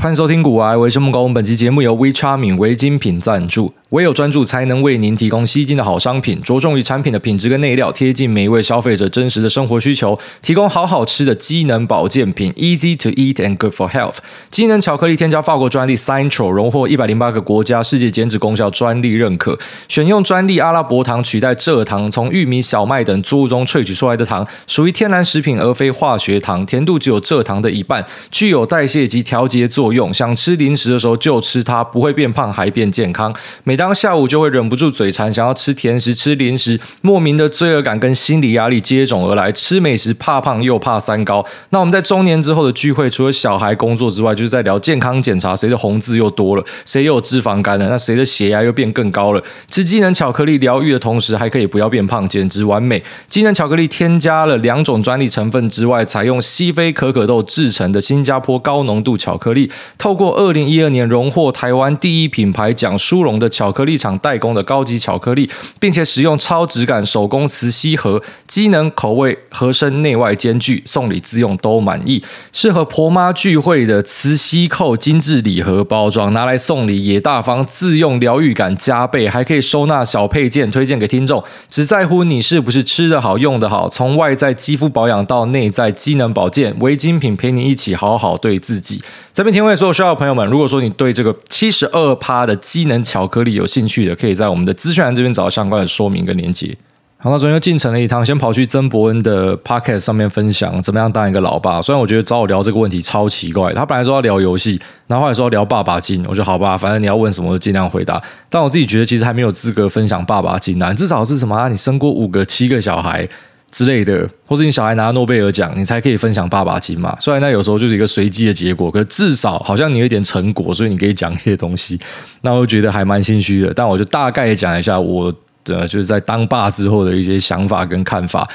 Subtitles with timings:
[0.00, 1.34] 欢迎收听古玩，我是木工。
[1.34, 3.74] 本期节目由 WeCharming 微精品赞助。
[3.90, 14.18] 唯有专注才能为您提供吸睛的好商品，着重于产品的品质跟内料，贴近每一位消费者真实的生活需求，提供好好吃的机能保健品，Easy to eat and good for health。
[14.48, 19.58] 机能巧克力添加法国专利 Citro，荣获一百零八个国家世界减脂功效专利认可，
[19.88, 30.12] 选用专利阿拉伯糖取代蔗糖，从玉米、小麦等作物中萃取出来的糖，属于天然食品而非化学糖，甜度只有蔗糖的一半，具有代谢及调节作用。
[30.12, 33.34] 想吃零食的时候就吃它，不会变胖还变健康。
[33.64, 39.50] 每当下午就会忍不住嘴馋，想要吃甜食、吃零食，莫名的罪恶感跟心理压力接踵而来。
[39.52, 41.44] 吃美食怕胖又怕三高。
[41.70, 49.42] 那我们在中年之后的聚会，除了小孩、工作之外，就是在聊健康检查，谁的红字又多了，谁又有脂肪肝了，那谁的血压又变更高了。
[49.68, 53.02] 吃机能巧克力疗愈的同时，还可以不要变胖，简直完美。
[53.28, 64.10] 机能巧克力添加了两种专利成分之外，采用西非可可豆制成的新加坡高浓度巧克力，透过二零一二年荣获台湾第一品牌奖殊荣的巧克力厂。
[64.22, 81.42] 代工的高级巧克力，并且使用超质感手工磁吸盒，机能口味盒身内外兼具，送礼自用都满意，适合婆妈聚会的磁吸扣精致礼盒包装，拿来送礼也大方，自用疗愈感加倍，还可以收纳小配件，推荐给听众。
[81.70, 89.02] 只在乎你是不是吃得好、用得好，从外在肌肤保养到内在机能保健，微精品陪你一起好好对自己。
[89.32, 96.76] 这边提问所有需要的朋友们，如果说你对这个七十二趴的机能巧克力有兴趣的，可以在我们的资讯栏这边找到相关的说明跟连接。
[97.18, 101.80] 好，那昨天又进城了一趟，先跑去曾博恩的 podcast 上面分享怎么样当一个老爸。
[101.80, 108.20] 虽然我觉得找我聊这个问题超奇怪，他本来说要聊游戏，然后后来说要聊爸爸经，我说好吧，反正你要问什么我就尽量回答。
[108.48, 111.68] 但我自己觉得其实还没有资格分享爸爸经啊，至少是什么啊？
[111.68, 113.28] 你生过五个、七个小孩。
[113.70, 117.16] 之类的，或者你小孩拿诺贝尔奖，你才可以分享爸爸经嘛。
[117.20, 121.98] 虽然那有时候就是一个随机的结果，可至少好像你有一点成果，所以你可以讲一些东西。
[122.42, 125.32] 那我觉得还蛮心虚的，但我就大概讲一下我
[125.64, 128.48] 的就是在当爸之后的一些想法跟看法。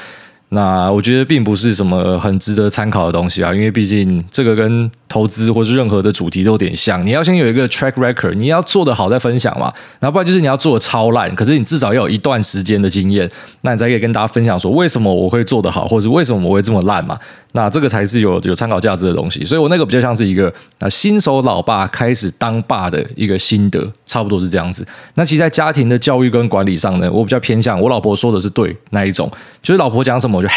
[0.50, 13.28] 那我觉得并不是什么很值得参考的东西啊，因为毕竟这个跟投资或是任何的主题都有点像，你要先有一个 track record，你要做的好再分享嘛，然后不然就是你要做的超烂，可是你至少要有一段时间的经验，
[13.62, 17.18] 那你才可以跟大家分享说为什么我会做的好，或者为什么我会这么烂嘛。
[17.56, 24.86] 那这个才是有有参考价值的东西，所以我那个比较像是一个啊新手老爸开始当爸的一个心得，差不多是这样子。
[25.14, 29.30] 那其实，在家庭的教育跟管理上呢，我比较偏向我老婆说的是对那一种，
[29.62, 30.48] 就是老婆讲什么我就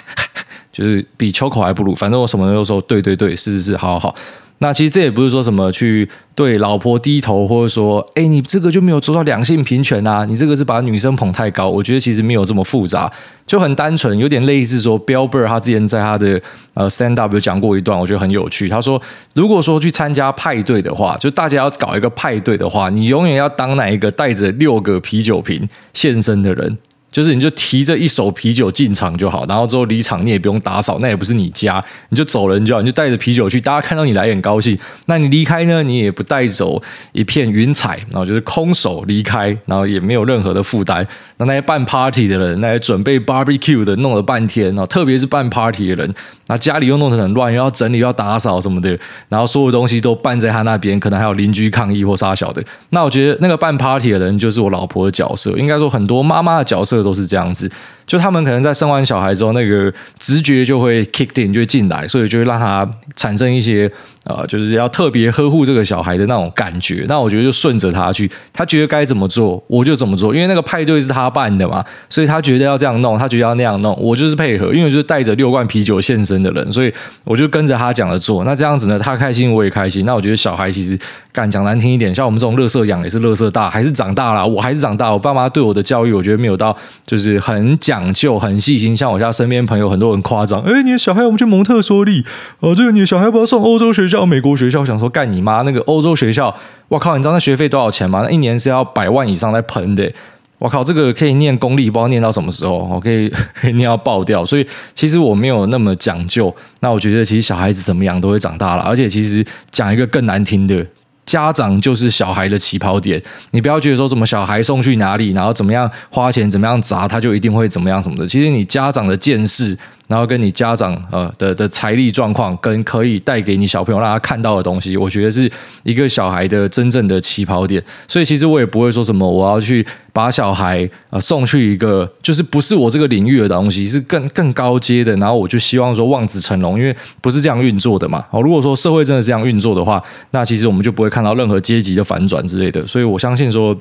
[0.70, 4.14] 就是比秋口还不如，反正我什么都说对对对，是是是，好好好。
[4.60, 10.24] 那其实这也不是说什么去对老婆低头，或者说，哎，你这个就没有做到两性平权啊？
[10.24, 11.68] 你这个是把女生捧太高。
[11.68, 13.10] 我觉得其实没有这么复杂，
[13.46, 16.40] 就很单纯，有点类似说，Bill Burr 他之前在他的
[16.74, 18.68] 呃 Stand Up 有讲过一段，我觉得很有趣。
[18.68, 19.00] 他说，
[19.32, 26.78] 如果说去参加派对的话，就大家要搞一个派对的话，你永远要当那一个带着六个啤酒瓶现身的人。
[27.10, 34.78] 就是你就提着一手啤酒进场就好，然后之后离场你也不用打扫，那也不是你家，你就走人就好，你就带着啤酒去，大家看到你来很高兴。
[35.06, 36.80] 那你离开呢，你也不带走
[37.12, 41.06] 一片云彩，然后就是空手离开，然后也没有任何的负担。
[41.38, 46.14] 那那些办 party 的人，那些准备 barbecue 的，弄了半天，然后特别是办 party 的人，
[46.48, 48.98] 那家里又弄得很乱，又要整理，又要打扫什么的，
[49.30, 52.62] 然后所有东西都办在他那边，可能还有邻居抗议或杀小的。
[52.90, 56.97] 那我觉得那个办 party 的人就是我老婆的角色，应该说很多妈妈的角色。
[56.98, 57.70] 这都是这样子，
[58.08, 63.88] 就他们可能在生完小孩之后，那个直觉就会 kick in，就会进来，所以就会让他产生一些。
[64.24, 67.06] 呃，就是要特别呵护这个小孩的那种感觉。
[67.08, 70.34] 那我觉得就顺着他去，他觉得该怎么做，我就怎么做。
[70.34, 74.66] 因为那个派对是他办的嘛，所以他觉得要这样弄，他觉得要那样弄，我就是配合。
[74.66, 76.92] 因为我就是带着六罐啤酒现身的人，所以
[77.24, 78.44] 我就跟着他讲的做。
[78.44, 80.04] 那这样子呢，他开心我也开心。
[80.04, 80.98] 那我觉得小孩其实
[81.32, 85.10] 敢讲难听一点，像我们这种乐色养也是乐色大，还是长大了，我还是长大。
[85.10, 86.76] 我爸妈对我的教育，我觉得没有到
[87.06, 88.96] 就是很讲讲究、很细心。
[88.96, 92.24] 像我家身边朋友很多人夸张，哎，你的小孩我们去蒙特梭利，
[92.60, 94.24] 哦，这个你的小孩不要送欧洲学校。
[94.24, 95.62] 美国学校，想说干你妈！
[95.62, 96.54] 那个欧洲学校，
[96.88, 97.16] 我靠！
[97.16, 98.20] 你知道那学费多少钱吗？
[98.22, 100.12] 那一年是要百万以上在喷的。
[100.58, 104.44] 我靠，这个可以念公立，不知道念到什么时候，我可以可以念到爆掉。
[104.44, 106.54] 所以其实我没有那么讲究。
[106.80, 108.82] 那我觉得其实小孩子怎么样都会长大了。
[108.82, 110.84] 而且其实讲一个更难听的，
[111.28, 113.22] 家长就是小孩的起跑点。
[113.52, 118.26] 你不要觉得说什么小孩送去哪里，然后怎么样花钱怎么样砸，他就一定会怎么样什么的。
[118.26, 119.78] 其实你家长的见识。
[120.08, 125.48] 然后跟你家长呃的的财力状况，跟可以带给你小朋友让他看到的东西，我觉得是
[125.84, 127.80] 一个小孩的真正的起跑点。
[128.08, 138.24] 所以其实我也不会说什么我要去把小孩呃送去一个就是不是我这个领域的东西，是更更高阶的，然后我就希望说望子成龙，因为不是这样运作的嘛。
[138.30, 142.86] 哦，如果说社会真的是这样运作的话，那其实我们就不会看到任何阶级的反转之类的。
[142.86, 143.78] 所以我相信说。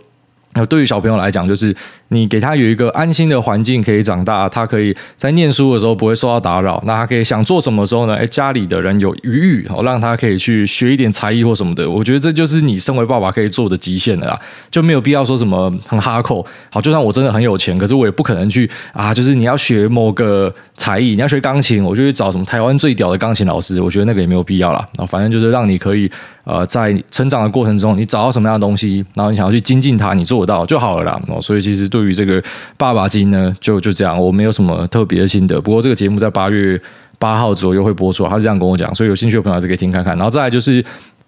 [0.58, 1.74] 那对于小朋友来讲，就是
[2.08, 6.84] 你给他有一个安心的环境可以长大，他可以在念书的时候不会受到打扰。
[6.88, 8.16] 那他可以想做什么时候呢？
[8.16, 11.88] 哎，家里的人有余裕，好让他可以去学一点才艺或什么的。
[11.88, 14.40] 我觉得这就是你身为爸爸可以做的极限了啦，
[14.72, 16.44] 就没有必要说什么很哈扣。
[16.72, 23.80] 好，就算我真的很有钱，可是我也不可能去啊，就是你要学某个才艺，你要学钢琴，我就去找什么台湾最屌的钢琴老师。
[23.80, 24.88] 我觉得那个也没有必要啦。
[25.08, 26.10] 反正就是让你可以。
[26.48, 31.22] 呃，在成长的过程中，你找到什么样的东西，然后你想要去精进它，你做得到就好了啦。
[31.28, 32.42] 哦，所以其实对于这个
[32.78, 35.60] 爸爸经呢，就就这样，我没有什么特别的心得。
[35.60, 36.82] 不过这个节目在八月
[37.20, 40.16] 八号左右会播出，他是这样跟我讲，所以有兴趣的朋友还是可以听看看。
[40.16, 40.82] 然后再来就是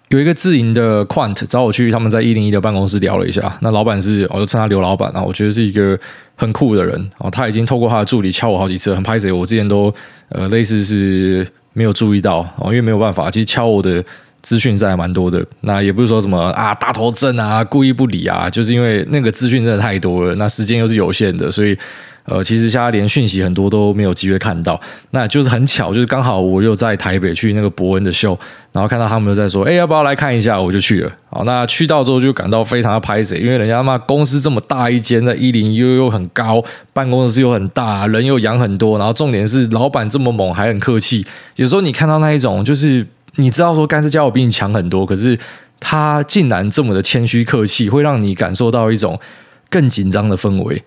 [0.08, 5.98] 有一个自营的 Quant 找我去他们在一零一的办公室聊了一下，那老板是我就称他刘老板啊，我觉得是一个
[6.34, 7.30] 很酷的人哦。
[7.30, 9.94] 他已经透过他的助理敲我好几次，很拍谢，我之前都
[10.30, 14.02] 呃类似是没有注意到哦，因为没有办法，其实敲我的。
[14.42, 21.76] 资讯是还蛮多的，那也不是说什么啊大头症啊故意不理啊，就是因为那个资讯真的太多了，那时间又是有限的，所以
[22.24, 28.38] 呃，其实现在连讯息很多都没有机会看到，那就是很巧，就是刚好我又在台北去那个博恩的秀，
[28.72, 30.60] 然后看到他们又在说，哎，要不要来看一下？
[30.60, 31.10] 我就去了。
[31.30, 41.26] 好，那去到之后就感到非常的拍谢，因为人家嘛公司这么大一间，在一零一又又很高，办公室又很大，人又养很多，然后重点是老板这么猛还很客气，
[41.56, 43.04] 有时候你看到那一种就是。
[43.36, 45.38] 你知道说干这家伙比你强很多，可是
[45.78, 49.18] 他竟然这么的谦虚客气，会让你感受到一种
[49.68, 50.82] 更紧张的氛围。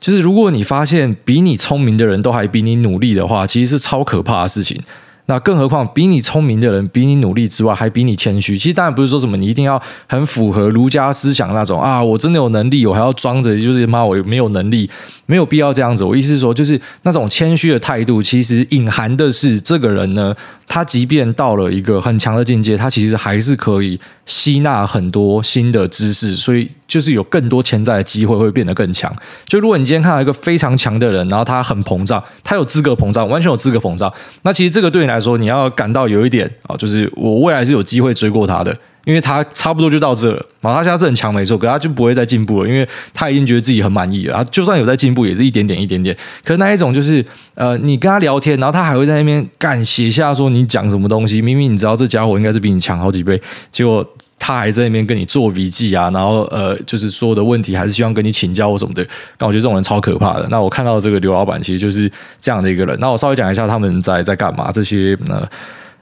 [0.00, 4.82] 就是如果你发现比你聪明的人都还比你努力的话，其实是超可怕的事情。
[5.26, 8.58] 那更何况比你聪明的人比你努力之外，还比你谦虚。
[8.58, 14.90] 其实当然不是说什么你一定要很符合儒家思想那种啊，我真的有能力，我还要装着就是妈我没有能力，
[15.30, 16.02] 没有必要这样子。
[16.02, 20.34] 我意思是说，就是那种谦虚的态度，其实隐含的是这个人呢。
[20.66, 29.12] 他即便到了一个很强的境界，他其实还是可以吸纳很多新的知识，所以就是有更多潜在的机会会变得更强。
[29.46, 34.12] 就如果你今天看到一个非常强的人，然后他很膨胀，他有资格膨胀，完全有资格膨胀，
[34.42, 38.76] 那其实这个对你来说，你要感到有一点啊，就是我未来是有机会追过他的。
[39.10, 44.36] 因为他差不多就到这了，然后他现在是很强没错，可他就不会再进步了，因为他已经觉得自己很满意了。
[44.36, 46.16] 他就算有在进步，也是一点点一点点。
[46.44, 47.24] 可是那一种就是，
[47.56, 53.42] 呃，你跟他聊天，然后他还会在那边干写下说你讲什么东西，明明你知道这家伙应该是比你强好几倍，
[53.72, 54.08] 结果
[54.38, 59.04] 他还在那边跟你做笔记啊，然后呃，就是所有的问题还是希望跟你请教或什么的。
[59.36, 60.46] 但我觉得这种人超可怕的。
[60.48, 62.08] 那我看到这个刘老板其实就是
[62.40, 62.96] 这样的一个人。
[63.00, 65.48] 那我稍微讲一下他们在在干嘛，这些呃。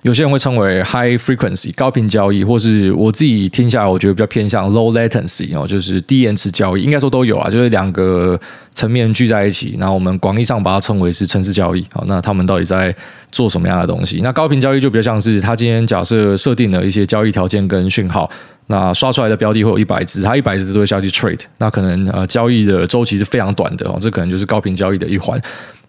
[0.02, 8.38] 有些人会称为 high frequency 高频交易，或是我自己听下来，我觉得比较偏向 low latency 哦，就是低延迟交易，应该说都有啊，就是两个
[8.72, 9.76] 层面聚在一起。
[9.78, 11.84] 然后我们广义上把它称为是城市交易。
[11.92, 12.94] 好，那他们到底在
[13.32, 14.20] 做什么样的东西？
[14.22, 18.30] 那高频交易就比较像是他今天假设设定了一些交易条件跟讯号，
[18.68, 25.40] 那刷出来的标的会有一百只，他一百只都会下去 trade，那可能呃交易的周期是非常短的哦，这可能就是高频交易的一环。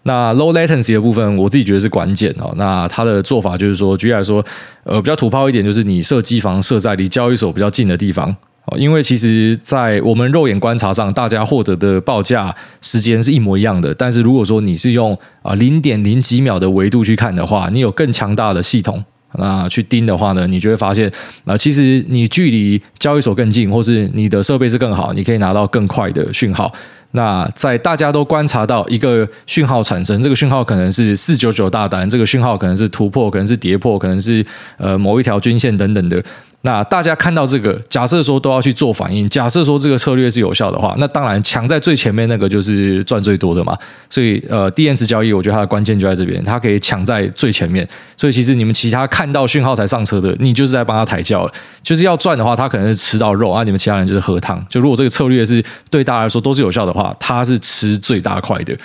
[0.04, 2.50] 那 low latency 的部分，我自己觉得是关键哦。
[2.56, 4.42] 那它的做法就是说，举例来说，
[4.84, 8.78] 呃，比较土炮一点，就是你设机房设在离交易所比较近的地方哦。
[8.78, 13.92] 因为其实，在我们肉眼观察上，大家获得的报价时间是一模一样的。
[13.92, 19.04] 但是如果说你是用啊零点零几秒的维度去看的话，你有更强大的系统，
[19.36, 21.12] 那去盯的话呢，你就会发现
[21.44, 26.72] 啊，其实你距离交易所更近，或是你的设备是更好，你可以拿到更快的讯号。
[27.12, 34.44] 那在大家都观察到一个讯号产生，这个讯号可能是四九九大单，这个讯号可能是突破，可能是跌破，可能是
[34.76, 36.22] 呃某一条均线等等的。
[36.62, 43.74] 那大家看到这个，假设说都要去做反应，假设说这个策略是有效的话，那当然抢在最前面那个就是赚最多的嘛。
[44.10, 47.88] 所以呃，低延迟交易，我觉得它的关键就在这边，它可以抢在最前面。
[48.14, 51.50] 所以其实你们其他看到讯号才上车的，你就是在帮他抬轿。
[51.82, 54.62] 就是要赚的话，他可能是吃到肉啊，你们其他人就是喝汤。
[54.68, 58.76] 就如果这个策略是对大家来说都是有效的话，他是吃最大块的。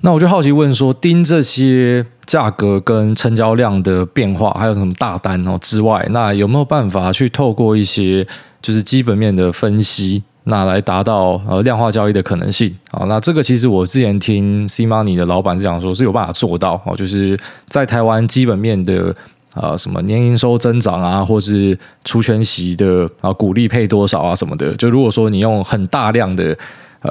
[0.00, 8.24] 那我就好奇问说，盯这些价格跟成交量的变化，还有什么大单哦之外，那有没有办法去透过一些
[8.62, 12.72] 就是基本面的分析，那来达到呃量化交易的可能性？
[12.92, 17.36] 啊，那这个其实我之前听 C Money 的老板是讲说，是有办法做到哦，就是
[17.66, 19.12] 在台湾基本面的
[19.52, 26.56] 啊什么年营收增长啊，或是除权息的啊股利配多少啊什么的，就如果说你用很大量的。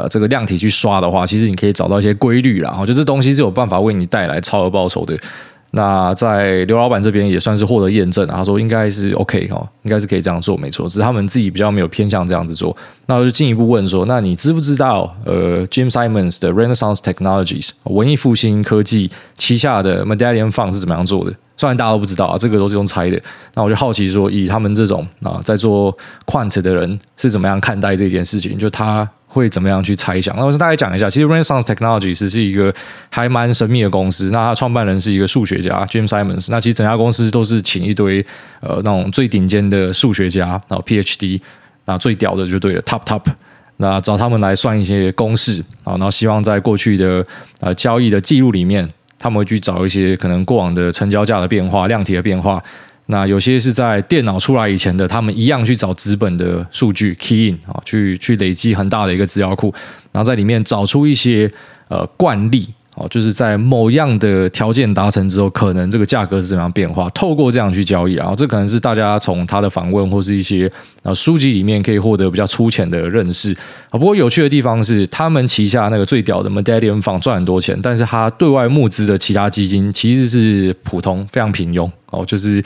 [0.01, 2.69] 呃这个量体去刷的话，其实你可以找到一些规律啦。
[2.69, 5.17] 然后就这东西是有办法为你带来超额报酬的。
[5.71, 10.87] 那在刘老板这边也算是获得验证，他说应该是 OK 哈，应该是可以这样做，没错。
[10.87, 12.75] 只是他们自己比较没有偏向这样子做。
[13.07, 21.33] 那我就进一步问说，那你知不知道呃，Jim Simons 的 Renaissance Technologies 文艺复兴科技旗下的 Medallion Fund 是怎么样做的？
[21.57, 23.21] 虽然大家都不知道啊，这个都是用猜的。
[23.53, 28.57] 那我就好奇说，以他们这种啊在做 Quant 的人是怎么样看待这件事情？
[28.57, 29.07] 就他。
[29.37, 30.35] 会怎么样去猜想？
[30.35, 32.73] 那我先大概讲一下，其实 Renaissance Technologies 是一个
[33.09, 34.31] 还蛮神秘的公司。
[34.31, 36.47] 那它创办人是一个数学家 Jim Simons。
[36.49, 38.25] 那其实整家公司都是请一堆
[38.61, 41.39] 呃那种最顶尖的数学家，然后 PhD，
[41.85, 43.21] 那最屌的就对了，Top Top。
[43.77, 47.23] 那找他们来算一些公式啊，然后希望在过去的
[47.59, 48.89] 呃交易的记录里面，
[49.19, 52.63] 他们会去找一些可能过往的成交价的变化、量体的变化。
[53.07, 59.73] 那有些是在电脑出来以前的，他们一样去找纸本的数据 key in 啊，去去累积很大的一个资料库，
[60.11, 61.51] 然后在里面找出一些
[61.87, 62.73] 呃惯例。
[62.99, 67.07] 哦，就是在某样的条件达成之后，可能这个价格是怎么样变化？
[67.11, 70.71] 透过这样去交易，然后这可能是大家从他的访问或是一些
[71.03, 73.55] 啊书籍里面可以获得比较粗浅的认识
[73.91, 73.93] 啊。
[73.93, 82.63] 不过有趣的地方是，他们旗下那个最屌的 Medallion Fund 赚很多钱，但是他对外募资的其他基金其实是普通，非常平庸哦，就是。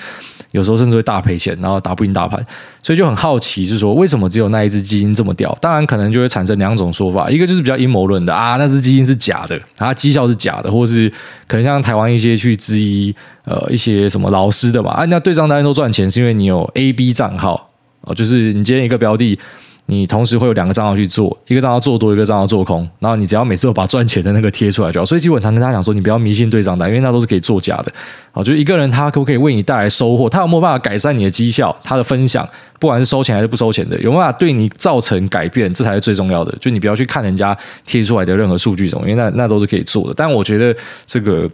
[0.51, 2.43] 有时候甚至会大赔钱，然后打不赢大盘，
[2.84, 5.58] 所以就很好奇，是说为什么只有那一只基金这么屌？
[5.62, 11.10] 当然，可能就会产生两种说法，一个就是比较阴谋论的啊，那只基金是假的，它绩效是假的，或是
[11.48, 13.15] 可能像台湾一些去质疑
[13.46, 17.70] 呃一些什么老师的嘛，啊，那对账单都赚钱是因为你有 A、B 账号
[18.01, 19.39] 哦，就是你今天一个标的。
[19.88, 25.05] 你同时会有两个账号去做，一个账号做多，一个账号做空，然后你只要每次都把赚钱的那个贴出来就好。
[25.05, 27.91] 所以基本上跟大家讲说，你不要迷信对账单，因为那都是可以作假的。
[28.31, 30.29] 好，就一个人他可不可以为你带来收获？
[30.29, 31.75] 他有没有办法改善你的绩效？
[31.83, 32.47] 他的分享，
[32.79, 35.73] 不管是收钱还是不收钱的，有办法对你造成改变？
[35.73, 36.55] 这才是最重要的。
[36.61, 40.13] 就你不要去看人家贴出来的任何数据什么，因为那那都是可以做的。
[40.15, 40.73] 但我觉得
[41.05, 41.50] 这个。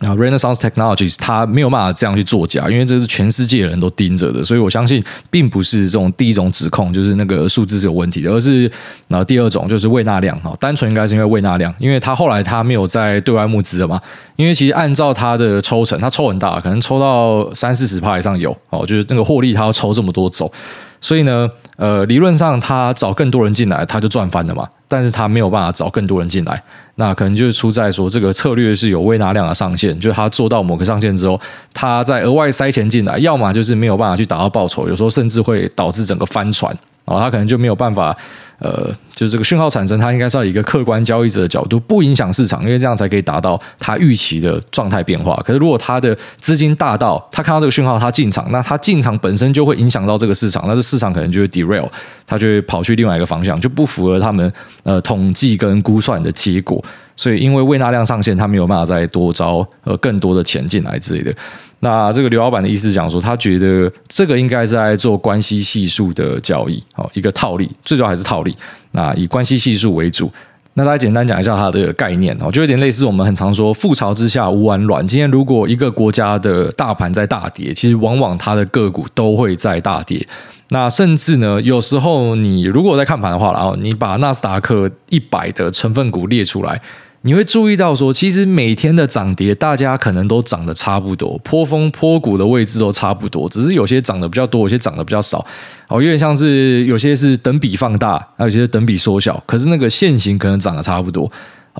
[0.00, 8.70] 啊，Renaissance Technologies 它没有办法这样去作假，因为这是全世界的人都盯着的，所以我相信并不是这种第一种指控，就是那个数字是有问题的，而是
[9.08, 14.00] 然后第二种就是未纳量哈，单纯应该是因为未纳量，因为他后来他没有在对外募资了嘛，
[14.36, 20.52] 因为其实按照他的抽成，他抽很大，可能抽到三四十趴以上有哦，就是那个获利他要抽这么多走，
[21.00, 21.50] 所以呢。
[21.78, 24.66] 呃，理论上他找更多人进来，他就赚翻了嘛。
[24.88, 26.60] 但是他没有办法找更多人进来，
[26.98, 31.40] 那可能就是出在说这个策略是有微纳量的上限，就是他做到某个上限之后，
[31.72, 36.76] 他在额外塞钱进来，要么就是没有办法去达到报酬，有时候甚至会导致整个翻船。
[37.04, 38.14] 然后，他可能就没有办法，
[38.58, 45.40] 呃，就是这个讯号产生，它应该是要一个客观交易者的角度，不影响市场，因为这样才可以达到他预期的状态变化。
[45.44, 51.88] 可是如果他的资金大到他看到这个讯号，他进场，那他进场本身就会影响到这个市场，那这市场可能就会 derail，
[52.26, 56.84] 他就会跑去另外一个方向，就不符合他们呃统计跟估算的结果。
[57.14, 61.34] 所以因为未纳量上限，他没有办法再多招呃更多的钱进来之类的。
[61.80, 68.56] 那这个刘老板的意思讲说，他觉得这个应该是在做关系系数的交易，好，一个套利，最主要还是套利。
[68.92, 70.30] 那以关系系数为主。
[70.74, 75.06] 那大家简单讲一下它的概念哦，就有点类似我们很常说“覆巢之下无完卵”。
[75.08, 80.26] 今天如果一个国家的大盘在大跌，其实往往它的个股都会在大跌。
[80.70, 86.80] 那甚至呢，有时候你如果在看盘的话，然后你把纳斯达克一百的成分股列出来。
[87.22, 95.44] 你会注意到说，其实每天的涨跌，大家可能都涨得差不多，坡峰坡谷的位置都差不多，只是有些涨得比较多，有些涨得比较少。
[95.88, 101.30] 哦，有点像是有些是等比放大，还有些是等比缩小，可是那个线型可能涨得差不多。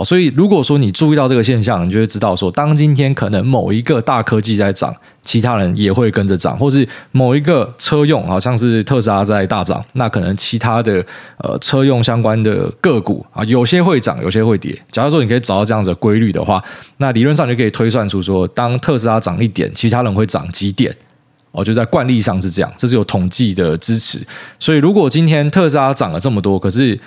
[0.04, 11.04] 所以，如果说你注意到这个现象，你就会知道说，当今天可能某一个大科技在涨，其他人也会跟着涨，或是某一个车用，好像是特斯拉在大涨，那可能其他的
[11.38, 14.76] 呃车用相关的个股啊，有些会涨，有些会跌。
[14.90, 16.62] 假如说你可以找到这样子的规律的话，
[16.98, 20.94] 那理论上就可以推算出说，当特斯拉涨一点，其他人会涨几点。
[21.52, 24.20] 哦，就在惯例上是这样，这是有统计的支持。
[24.58, 26.98] 所以，如果今天特斯拉涨了这么多，可是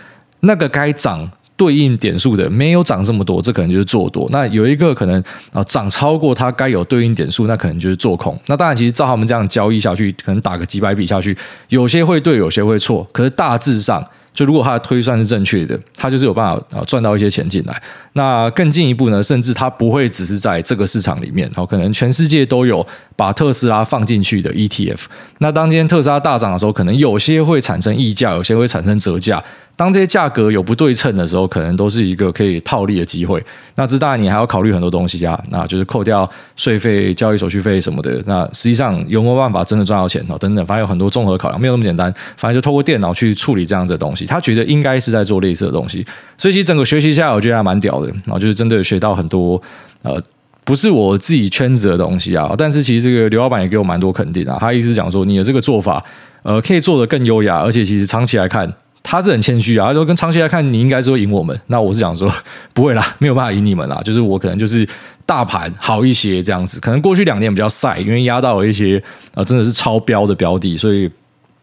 [0.42, 1.30] 那个该涨。
[1.62, 4.28] 对应点数的没有涨这么多，这可能就是做多。
[4.32, 8.36] 那有一个可能啊涨超过它该有对应点数，那可能就是做空。
[8.48, 11.38] 那当然，其实照他们这样交易下去，可能打个几百笔下去，
[11.70, 13.08] 有些会对，有些会错。
[13.12, 14.04] 可是大致上，
[14.34, 17.84] 就如果他的推算是正确的，他就是有办法啊赚到一些钱进来。
[18.14, 22.84] 那更进一步呢，甚至他不会只是在这个市场里面，好，可能全世界都有
[23.16, 25.04] 把特斯拉放进去的 ETF。
[25.38, 29.44] 那当今天特斯拉大涨的时候，可能有些会产生溢价，有些会产生折价。
[29.82, 33.44] 当这些价格有不对称的时候，可能都是一个可以套利的机会。
[33.74, 38.22] 那这当然你还要考虑很多东西啊，那就是扣掉税费、交易手续费什么的。
[38.28, 40.38] 那实际上有没有办法真的赚到钱哦？
[40.38, 42.14] 等等，反正有很多综合考量，没有那么简单。
[42.38, 46.06] 反正就透过电脑去处理这样子的东西，他觉得应该是在做类似的东西。
[46.38, 48.08] 所以其实整个学习下来，我觉得还蛮屌的。
[48.26, 49.60] 然后就是真的学到很多
[50.04, 50.22] 呃，
[50.64, 52.54] 不是我自己圈子的东西啊。
[52.56, 54.58] 但是其实这个刘老板也给我蛮多肯定啊。
[54.60, 56.06] 他意思讲说，你的这个做法
[56.44, 58.72] 呃，可以做得更优雅，而且其实长期来看。
[59.04, 61.60] 他是很谦虚啊，他说跟长期来看，你应该是会赢我们。
[61.68, 62.32] 那我是想说，
[62.72, 64.00] 不会啦，没有办法赢你们啦。
[64.06, 64.88] 就是我可能就是
[65.26, 69.02] 大盘好一些这样子，可能过去两年比较晒，因为压到了一些
[69.34, 71.10] 呃真的是超标的标的，所以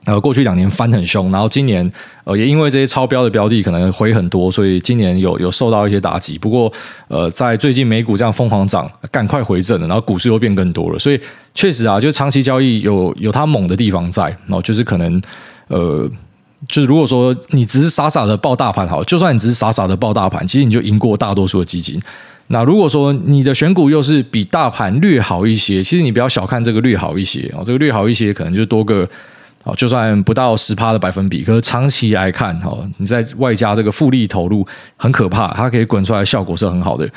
[0.05, 1.31] 呃过去两年翻很凶。
[1.31, 1.91] 然后今年
[2.25, 6.37] 呃也因为这些超标的标的可能回很多，所以今年有有受到一些打击。
[6.37, 6.71] 不过
[7.07, 11.21] 呃在最近美股这样疯狂涨，赶快回正了，然后股市又变更多了，所以
[11.55, 15.23] 确实啊，就长期交易有有它猛的地方在，然后就是可能
[15.69, 16.11] 呃。
[16.67, 22.01] 就是如果说你只是傻傻的抱大盘好，就算你只是傻傻的抱大盘，其实你就赢过大多数的基金。
[22.49, 29.07] 那如果说你的选股又是比大盘略好一些，其实你不要小看这个略好一些哦，这个略好一些可能就多个
[29.65, 37.09] 哦，就算不到十趴的百分比，可是长期来看哦，你在外加这个复利投入很可怕，它可以滚出来效果是很好的。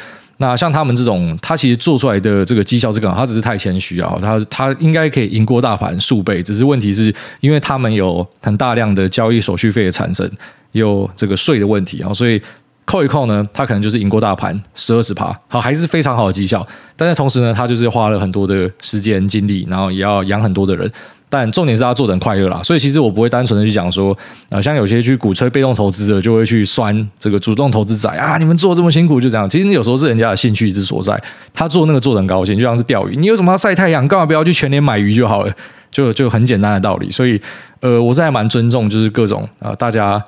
[0.42, 10.30] 那像他们这种，他其实做出来的这个绩效是更好，他只是太谦虚啊，他他应该可以赢过大盘数倍，只是问题是因为他们有很大量的交易手续费的产生，
[10.72, 12.42] 有这个税的问题啊，所以
[12.86, 20.92] 扣一扣呢，他可能就是赢过大盘十二十趴，好，还是非常好的绩效，但是同时呢，他就是花了很多的时间精力，然后也要养很多的人。
[21.32, 24.16] 但重点是他做得很快乐啦，所以其实我不会单纯的去讲说，
[24.50, 29.50] 呃，像有些去鼓吹被动投资者就会去酸这个主动投资者啊，你们做这么辛苦就这样。
[29.50, 31.18] 其实有时候是人家的兴趣之所在，
[31.54, 35.54] 他做那个做得很高兴，就像是钓鱼，你有什么要晒太阳，干嘛不要去全年买鱼就好了，
[35.90, 37.10] 就就很简单的道理。
[37.10, 37.42] 所以，
[37.80, 40.22] 呃，我是还蛮尊重，就是各种啊、大家。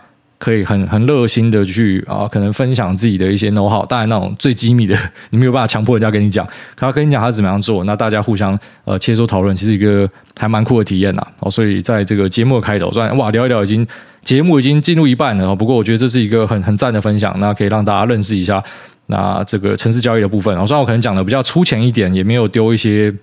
[0.44, 4.94] 可以很很热心的去啊，可能分享自己的一些 know how，当然那种最机密的，
[5.30, 6.46] 你没有办法强迫人家跟你讲，
[6.76, 10.06] 他跟你讲他怎么样做，那大家互相呃切磋讨论，其实一个
[10.38, 11.26] 还蛮酷的体验呐。
[11.40, 13.88] 哦，所以在这个节目的开头，虽然哇聊一聊已经
[14.22, 18.62] 节目已经进入一半了，不过我觉得这是一个很很赞的分享，那可以让大家认识一下
[19.06, 20.54] 那这个城市交易的部分。
[20.54, 23.14] 然后虽然我可能讲的比较粗浅一点，也没有丢一些。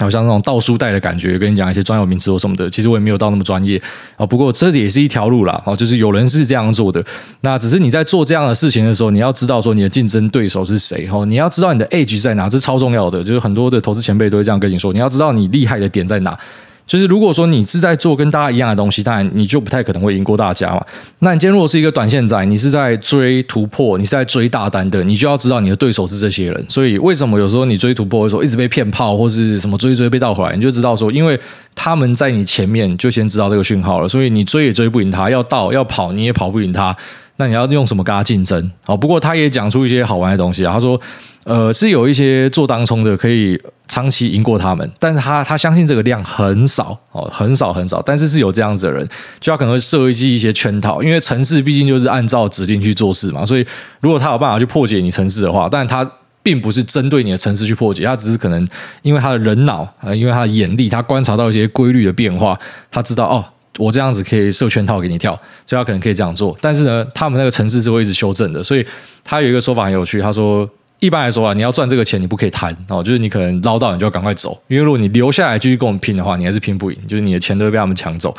[0.00, 3.80] 好像那种倒书袋的感觉，跟你讲一些专有名词或什么的，其实我也没有到那么专业
[4.16, 4.26] 啊。
[4.26, 7.04] 不过这也是一条路啦，哦，就是有人是这样做的。
[7.42, 13.22] 那只是你在做这样的事情的时候，你要知道说你的竞争对手是谁，哦，你要知道你的 age 在哪，这超重要的。
[13.22, 16.38] 就是很多的投资前辈都会这样跟你说，你要知道你厉害的点在哪。
[16.90, 20.84] 就是如果说你是在做跟大家一样的东西，当然你就不太可能会赢过大家嘛。
[21.20, 26.64] 那你今天如果是一个短线仔，你是在追突破，你是在追大单的，你就要知道你的对手是这些人。
[26.68, 31.38] 所以为什么有时候你追突破的时候一直被骗炮，或是什么追追被倒回来，你就知道说，因为
[31.76, 36.96] 他们在你前面就先知道这个讯号了，所以你追也追不赢他，要倒要跑你也跑不赢他。
[37.40, 38.70] 那你要用什么跟他竞争？
[38.84, 40.74] 好，不过他也讲出一些好玩的东西啊。
[40.74, 41.00] 他说，
[41.42, 43.60] 呃，是有一些做当冲的可以。
[43.90, 49.04] 长期赢过他们，但是他他相信这个量很少哦，很少很少，但是是有这样子的人，
[49.40, 53.66] 就他可能会设计一些圈套，因为城市毕竟就是按照指令去做事嘛，所以
[53.98, 56.08] 如果他有办法去破解你城市的话，但他
[56.40, 58.64] 并不是针对你的城市去破解，他只是可能
[59.02, 62.56] 因为他的人脑，因为他的眼力，他观察到一些规律的变化，
[62.92, 63.44] 他知道哦，
[63.78, 65.32] 我这样子可以设圈套给你跳，
[65.66, 68.86] 所以他可能可以这样做，但是呢，他们那个城市是会一直修正的，所以
[69.24, 70.68] 他有一个说法很有趣，他说。
[71.02, 78.36] 一般来说啊，你要赚这个钱，你不可以贪哦，就是你可能捞到，你就要赶快走，因为如果你留下来继续跟我们拼的话，你还是拼不赢，就是你的钱都会被他们抢走，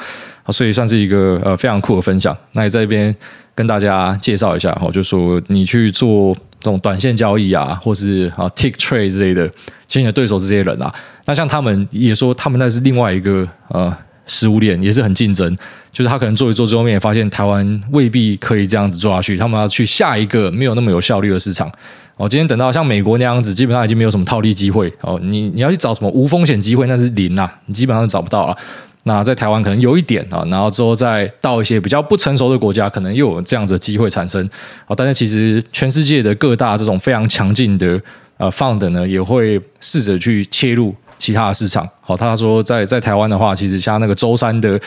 [0.50, 2.38] 所以算是一个呃非常酷的分享。
[2.54, 3.16] 那也在这边
[3.56, 9.48] 跟大家介绍一下哈，就说你去做这种短线交易啊，或是啊 tick trade 之类的，
[9.88, 10.94] 其实你的对手是这些人啊。
[11.26, 13.92] 那像他们也说，他们那是另外一个呃。
[14.26, 15.58] 食物链也是很竞争，
[15.92, 21.72] 就是他可能做一做，最后面也发现台湾未必可以这样子做下去，他们要去下一个没有那么有效率的市场。
[22.18, 25.20] 哦，今天等到像美国那样子，基本上已经没有什么套利机会哦。
[25.24, 28.56] 你你要去找什么无风险机会，那是零呐，你基本上找不到了。
[29.04, 34.48] 那在台湾可能有一点啊，然后之后再到一些比较不成熟的国家，可能又有这样子的机会产生。
[34.86, 38.00] 哦，但是其实全世界的各大这种非常强劲的
[38.38, 40.96] 呃 fund 呢，也会试着去切入。
[41.22, 44.80] 其他的市场，好，他说在在台湾的话，其实像那个周三的，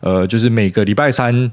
[0.00, 1.50] 呃，就是每个礼拜三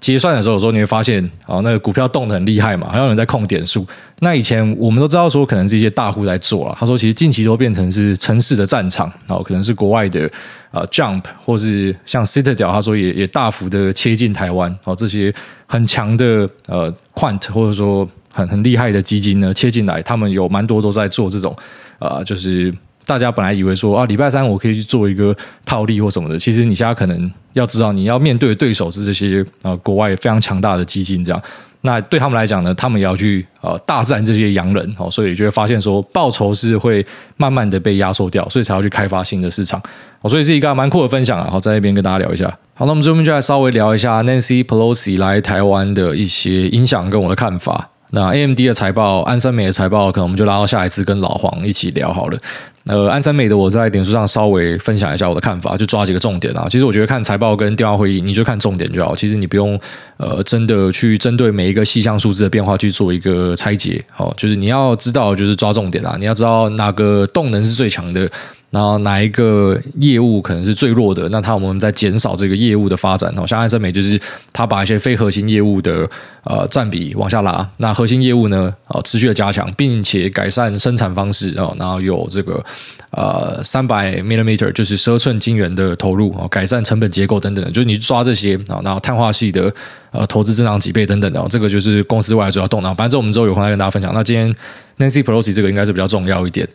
[0.00, 3.86] 结算的时候，有时候你会发现，哦，那个股票动得很厉害嘛，好像有人在控点数。
[4.18, 6.76] 那以前我们都知道说，可能是一些大户在做了。
[6.76, 10.28] 他说，其实近期都变成是城市的战场，然后可能是国外的
[10.72, 15.32] 呃 Jump，或是像 Citadel，他说也也大幅的切进台湾，哦，这些
[15.66, 21.56] 很强的呃 Quant 或者说很很厉害的基金呢切进来，他们有蛮多都在做这种
[22.00, 22.74] 呃，就是。
[23.06, 31.42] 大家本来以为说啊，礼拜三我可以去做一个套利或什么的，其实你现在可能要知道，你要面对的对手是这些啊国外非常强大的基金这样。
[31.84, 37.04] 那对他们来讲呢，他们也要去呃大战这些洋人哦，所以就会发现说报酬是会
[37.36, 39.82] 慢慢的被压缩掉，所以才要去开发新的市场
[40.20, 42.46] 哦，所以是一个蛮酷的分享啊，好，在那边跟大家聊一下。
[42.74, 47.88] 好，那我们这边就来稍微聊一下 Nancy Pelosi 来台湾的一些影响跟我的看法。
[48.14, 52.38] 那 AMD 的财报，安森美的财报，可能我们就拉到下一次跟老黄一起聊好了。
[52.84, 56.66] 呃，安森美的我在点书上稍微分享一下我的看法，就抓几个重点啊。
[56.68, 59.14] 其实我觉得看财报跟电话会议，你就看重点就好。
[59.14, 59.78] 其实你不用
[60.16, 64.34] 呃真的去针对每一个细项数字的变化去做一个拆解哦。
[64.36, 66.16] 就是你要知道，就是抓重点啊。
[66.18, 68.28] 你要知道哪个动能是最强的。
[68.72, 71.28] 然后哪一个业务可能是最弱的？
[71.28, 73.46] 那他我们在减少这个业务的发展哦。
[73.46, 74.18] 像安森美就是
[74.50, 76.08] 他把一些非核心业务的
[76.44, 81.76] 呃占比往下拉，那核心业务呢啊持续的加强，并且改善生产方式哦。
[81.78, 82.64] 然后有这个
[83.10, 89.70] 呃三百 millimeter 就是十寸晶圆的投入哦，改善成本结构等等的，就是你抓这些啊，然后碳化系的
[90.12, 92.94] 呃投资增长几倍等等的，这个就是公司未来主要动脑。
[92.94, 94.14] 反正我们之后有空再跟大家分享。
[94.14, 94.54] 那今天
[94.98, 96.66] Nancy Pelosi 这个应该是比较重要一点。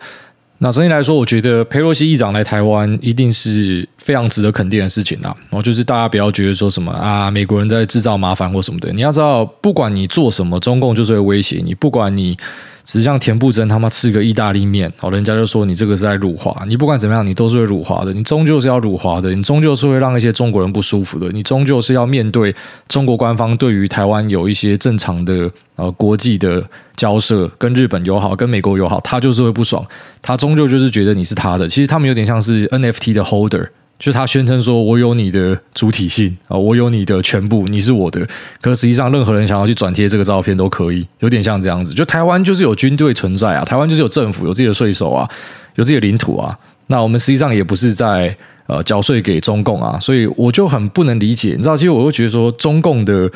[0.59, 5.35] 那整体来说，我觉得佩洛西议长来台湾一定是非常值得肯定的事情啊。
[5.49, 8.91] 然后就是大家不要觉得说什么啊，美国人在制造麻烦或什么的。
[8.93, 11.75] 你要知道，不管你做什么，中共就是会威胁你。
[11.75, 12.37] 不管你。
[12.87, 16.63] 只是像田馥甄他妈吃个意大利面，哦，人家就说你这个是在辱华。
[16.65, 18.13] 你不管怎么样，你都是会辱华的。
[18.13, 21.29] 你终究是要辱华的，你终究是会让一些中国人不舒服的。
[21.33, 22.55] 你终究是要面对
[22.87, 26.63] 中国官方对于台湾有一些正常的呃国际的
[26.95, 29.85] 交涉，跟日本友好，跟美国友好，他就是会不爽。
[30.21, 31.67] 他终究就是觉得你是他的。
[31.67, 33.67] 其实他们有点像是 NFT 的 holder。
[33.99, 38.27] 就他宣称说，我有你的主体性啊，我有你的全部，你是我的。
[38.61, 41.93] 可实际上，任何人想要去转贴这个照片都可以，有点像这样子。
[41.93, 45.27] 就台湾就是有军队存在啊，台湾就是有政府，有自己的税收啊，
[45.75, 46.57] 有自己的领土啊。
[46.87, 48.35] 那我们实际上也不是在
[48.67, 51.55] 呃缴税给中共啊，所以我就很不能理解。
[51.57, 53.29] 你知道，其实我会觉得说，中共的。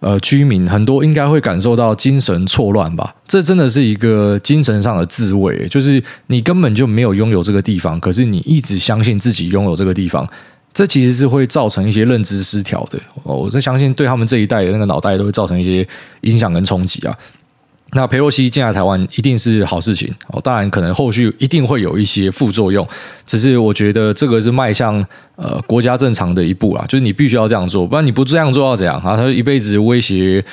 [0.00, 3.14] 呃，居民很多应该会感受到精神错乱吧？
[3.26, 10.28] 这真的是一个精神上的自慰，就是你根本就没有拥有这个地方，可是你一直相信自己拥有这个地方，
[10.74, 12.98] 这其实是会造成一些认知失调的。
[13.22, 15.86] 我在相信对他们这一代的那个脑袋都会造成一些
[16.20, 17.16] 影响跟冲击啊。
[17.92, 22.86] 那裴洛西进来台湾一定是好事情哦，当然可能后续一定会有一些副作用，
[23.24, 25.02] 只是我觉得这个是迈向
[25.36, 29.16] 呃国家正常的一步啦，就是你必须要这样做，不然你不这样做要怎样啊？
[29.16, 30.44] 他就一辈子威胁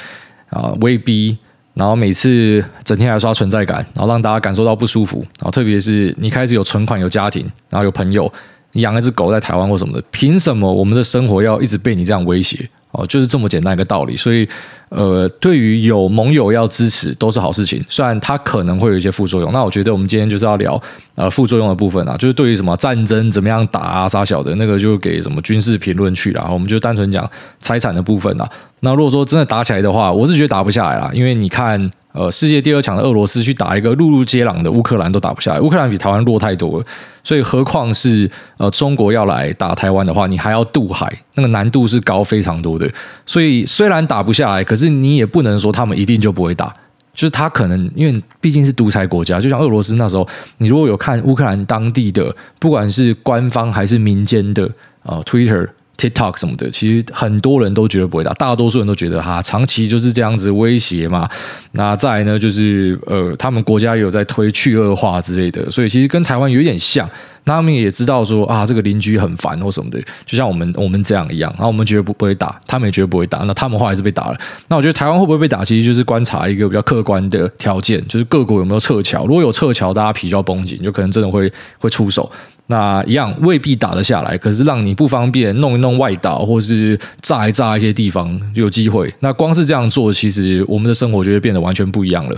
[0.50, 1.36] 啊威逼，
[1.74, 8.32] 然后每次整天来刷存在感，然后让大家感受到不舒服，然后特别是你开始有存款、有家庭，然后有朋友，
[8.74, 12.70] 你养一只狗在台湾或什么的，凭什么我们的生活要一直被你这样威胁？
[12.94, 14.48] 哦，就是这么简单一个道理，所以，
[14.90, 19.52] 呃，对于有盟友要支持都是好事情，虽然它可能会有一些副作用。
[19.52, 20.82] 那我觉得我们今天就是要聊
[21.16, 27.30] 呃副作用的部分啊，就是对于什么战争怎么样打啊，杀小的那个就给什么军事评论去了，我们就单纯讲
[27.60, 28.50] 财产的部分啊。
[28.82, 31.90] 那如果说真的打起来的话，我是觉得打不下来啦，因为你看。
[32.14, 36.86] 呃，世界第二强的俄罗斯去打一个陆路接壤的乌克兰都打不下来，乌克兰比台湾弱太多了，
[37.24, 42.88] 所以何况是呃中国要来打台湾的话，你还要渡海，那个难度是高非常多的。
[43.26, 46.68] 所以虽然打不下来，可是你也不能说他们一定就不会打，
[47.16, 50.28] 就是他可能因为毕竟是独裁国家，就像俄罗斯那时候，
[50.60, 54.66] 你如果有看乌克兰当地的，不管是官方还是民间的
[55.02, 55.68] 啊、呃、Twitter。
[55.98, 61.30] TikTok 什么的，其实很多人都觉得不会打，大多数人都觉得哈，长期就是这样子威胁嘛。
[61.74, 67.10] 那再来呢，就是呃，他们国家也有在推去恶化之类的，所以其实跟台湾有点像。
[67.46, 71.52] 那他们也知道说啊，这个邻居很烦或什么的，就像我们我们这样一样。
[71.58, 74.38] 然后我们觉得不不会打，他们也觉得不会打，那他们话还是被打了。
[74.70, 79.26] 那我觉得台湾会不会被打，其实就是观察一个比较客观的条件，就是各国有没有撤侨。
[79.26, 82.32] 如果有撤侨，大家皮就要绷紧，就可能真的会会出手。
[82.68, 89.14] 那一样未必打得下来，可是让你不方便弄一弄外岛，或是炸一炸一些地方就有机会。
[89.20, 92.38] 那光是这样做，其实我们的生活就会变得完全不一样了。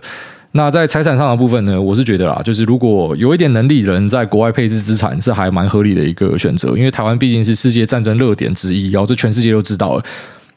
[0.54, 10.04] 那在财产上的部分呢，我是觉得啦，就是如果有一点能力的人在国外配置资产，是还蛮合理的一个选择，因为台湾毕竟是世界战争热点之一，然后这全世界都知道了。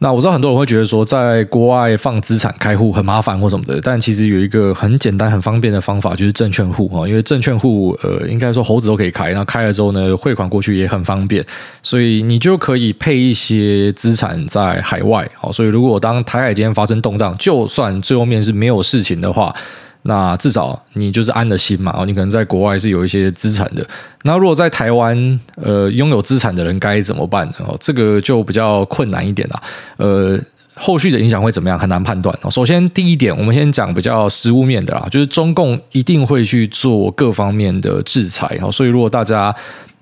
[0.00, 7.06] 那我知道很多人会觉得说，在国外放资产开户很麻烦或什么的，但其实有一个很简单、很方便的方法，就是证券户哈。
[7.08, 11.44] 因为证券户，呃，应该说猴子都可以开，那开了之后呢，汇款过去也很方便，
[11.82, 15.28] 所以你就可以配一些资产在海外。
[15.34, 19.52] 好，所以如果当台海今天发生动荡，就算最后面是没有事情的话。
[20.08, 23.86] 那至少你就是安了心嘛，哦，你可能在国外是有一些资产的。
[24.22, 27.54] 那如果在台湾，呃，拥有资产的人该怎么办呢？
[27.66, 29.62] 哦，这个就比较困难一点啦。
[29.98, 30.40] 呃，
[30.74, 32.34] 后续的影响会怎么样，很难判断。
[32.50, 38.58] 首先，第一点，我们先讲比较实物面的啦，就是中共一定会去做各方面的制裁。
[38.72, 39.54] 所以如果大家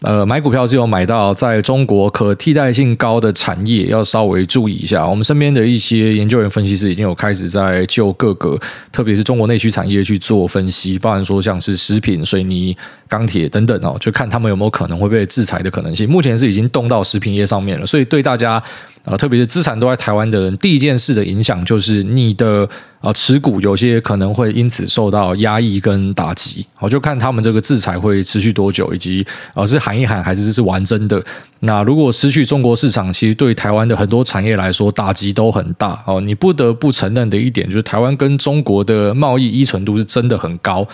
[0.06, 5.04] 呃，买股票是有买到在中国可替代性高的产业，要稍微注意一下。
[5.04, 8.56] 我们身边的一些研究员、分析师已经有开始在就各个，
[8.92, 12.76] 特别是中国内需产业去做分析，包含说像是食品、水泥、
[13.08, 16.08] 钢铁等等哦，就看他们有没有可能会被制裁的可能性。
[16.08, 18.62] 目前是已经动到食品业上面了，所以对大家。
[19.06, 22.68] 啊，特别是资产都在台湾的人，第一件事的影响就是你的
[23.00, 26.66] 啊持股有些可能会因此受到压抑跟打击。
[26.74, 31.24] 好，就看他们这个制裁会持续多久，以及啊是喊一喊还是是玩真的。
[31.60, 36.02] 那如果失去中国市场，其实对台湾的很多产业来说打击都很大。
[36.04, 40.84] 哦，你不得不承认的一点就是台湾跟中国的贸易依存度是真的很高。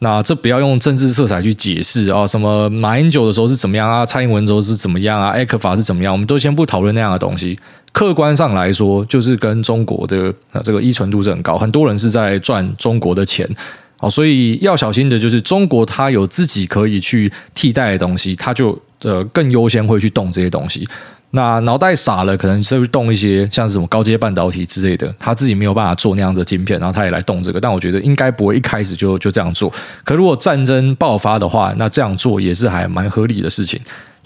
[0.00, 7.58] 那这不要用政治色彩去解释啊，什么马英九的时候是怎么样啊，蔡英文的时候是怎么样啊，艾克法是怎么样，我们都先不讨论那样的东西。
[7.90, 13.48] 客观上来说，就是跟中国的啊这个依存度是很高，很多人是在赚中国的钱，
[13.96, 20.88] 好，所以要小心的就是中国它有自己可以去替代的东西，它就呃更优先会去动这些东西。
[21.30, 27.60] 那脑袋傻了，可能就会动一些像什么高阶半导体之类的，他自己没有办法做那样的晶片，然后他也来动这个。
[27.60, 29.72] 但我觉得应该不会一开始就就这样做。
[30.04, 33.78] 可如果战争爆发的话，那这样做也是还蛮合理的事情。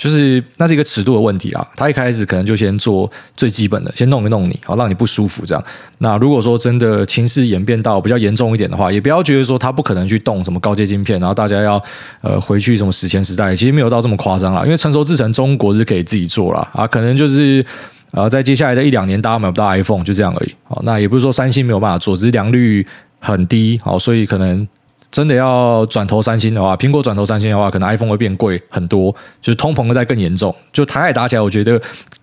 [0.03, 5.65] 就是那是一个尺度的问题啊，他一开始可能就先做最基本的，先弄一弄你，好让你不舒服这样。
[5.99, 11.81] 那如果说真的情势演变到比较严重一点的话，也不要觉得说他不可能去动什么高阶晶片，然后大家要
[12.21, 14.65] 呃回去什么史前时代，其实没有到这么夸张啦。
[14.65, 16.69] 因为成熟制程中国是可以自己做啦。
[16.73, 17.65] 啊，可能就是
[18.11, 20.53] 呃在接下来的一两年大家买不到 iPhone 就这样而已。
[20.65, 22.85] 好，那也不是说三星没有办法做，只是良率
[23.21, 24.67] 很低，好，所以可能。
[25.13, 30.53] 真的要转投三星的话，苹果转投三星的话，可能 iPhone 会变贵很多，就是通膨会再更严重。
[30.73, 31.81] 就台海打起来，我觉得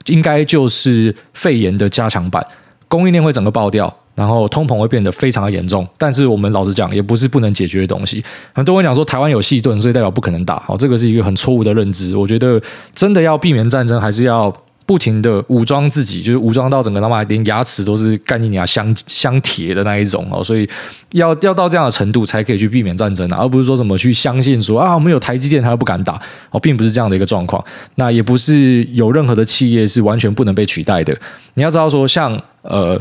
[0.07, 2.43] 应该就是肺炎的加强版，
[2.87, 5.87] 供应链会整个爆掉，然后通膨会变得非常的严重。
[5.99, 8.23] 但是我们老实讲，也不是不能解决的东西。
[8.53, 12.17] 很多人讲说台湾有细盾，所以代表不可能打，好，这个是一个很错误的认知。
[12.17, 12.59] 我觉得
[12.95, 14.51] 真的要避免战争，还是要。
[14.89, 20.67] 不停的武装自己，就是武装到整个他妈连牙齿都是干你娘镶镶铁的那一种哦，所以
[21.11, 27.63] 要要到这样的程度才可以去避免战争啊，而不是说什么去相信说啊，我们有台积电，他都不敢打哦，并不是这样的一个状况。
[27.97, 31.15] 那也不是有任何的企业是完全不能被取代的。
[31.53, 32.99] 你要知道说，像呃，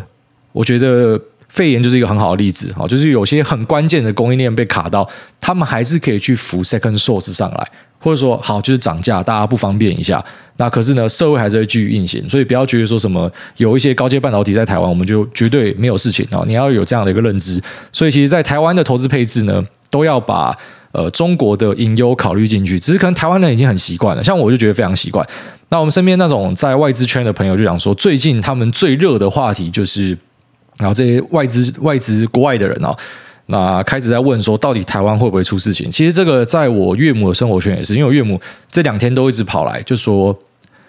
[0.53, 5.09] 我觉得肺炎就是一个很好的例子啊，就是有些很关键的供应链被卡到，
[5.40, 7.70] 他们还是可以去扶 second source 上来。
[8.01, 10.25] 或者说好，就是涨价，大家不方便一下。
[10.57, 16.43] 那可是呢，社会还是会继续运行，所以不要觉得说什么有一些高阶半导体在台湾，我们就绝对没有事情啊。
[16.47, 17.63] 你要有这样的一个认知。
[17.93, 20.57] 所以其实，在台湾的投资配置呢，都要把
[20.91, 22.79] 呃中国的隐忧考虑进去。
[22.81, 25.25] 只是可能台湾人已经很习惯了，像我就觉得非常习惯。
[25.69, 30.19] 那我们身边那种在外资圈的朋友就讲说，最近他们最热的话题就是，
[30.79, 32.97] 然后这些外资外资国外的人啊。
[33.51, 35.91] 那开始在问说，到底台湾会不会出事情？
[35.91, 38.39] 其实这个在我岳母的生活圈也是，因为我岳母
[38.71, 40.39] 这两天都一直跑来，就说，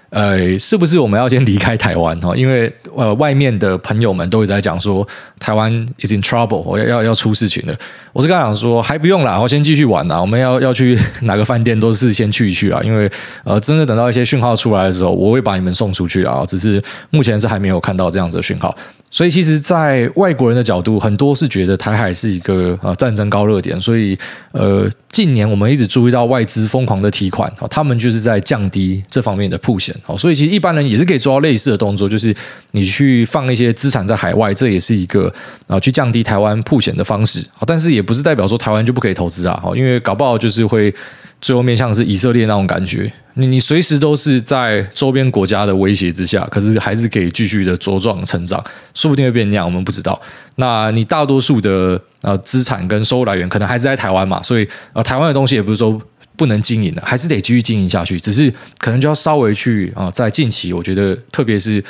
[0.09, 2.19] 呃，是不是我们要先离开台湾？
[2.19, 5.07] 哈，因为呃，外面的朋友们都一直在讲说，
[5.39, 7.73] 台湾 is in trouble，我要要要出事情了。
[8.11, 10.19] 我是刚想说，还不用啦，我先继续玩啦。
[10.19, 13.09] 我们要要去 哪个饭店都是先去一去啊，因为
[13.45, 16.43] 呃，真的等到一些讯号出来的时候，我会把你们送出去啊。
[16.45, 18.75] 只是目前是还没有看到这样子的讯号。
[19.11, 23.79] 所以，其实，在外国人的角度，很多是觉得台海是一个呃战争高热点。
[23.81, 24.17] 所以，
[24.51, 29.95] 呃，近年我们一直注意到外资疯狂的提款啊，他们就是在降低这方面的铺险。
[30.15, 32.35] 所以，其实一般人也是可以做到类似的动作，就是
[32.71, 35.33] 你去放一些资产在海外，这也是一个
[35.65, 37.65] 啊去降低台湾铺险的方式啊。
[37.65, 40.93] 但是，也不是代表说台湾就不可以投资啊，因为搞不好就是会。
[41.41, 50.19] 最后面像是以色列那种感觉，你你随时都是在周边国家的威胁之下，可是还是可以继续的茁壮成长，说不定会变那样，我们不知道。
[50.55, 56.01] 那你大多数的呃资产跟收入来源可能还是在台湾嘛，所以呃台湾的东西也不是说
[56.35, 61.83] 不能经营的，还是得继续经营下去，只是可能就要稍微去啊、在近期我觉得特别是。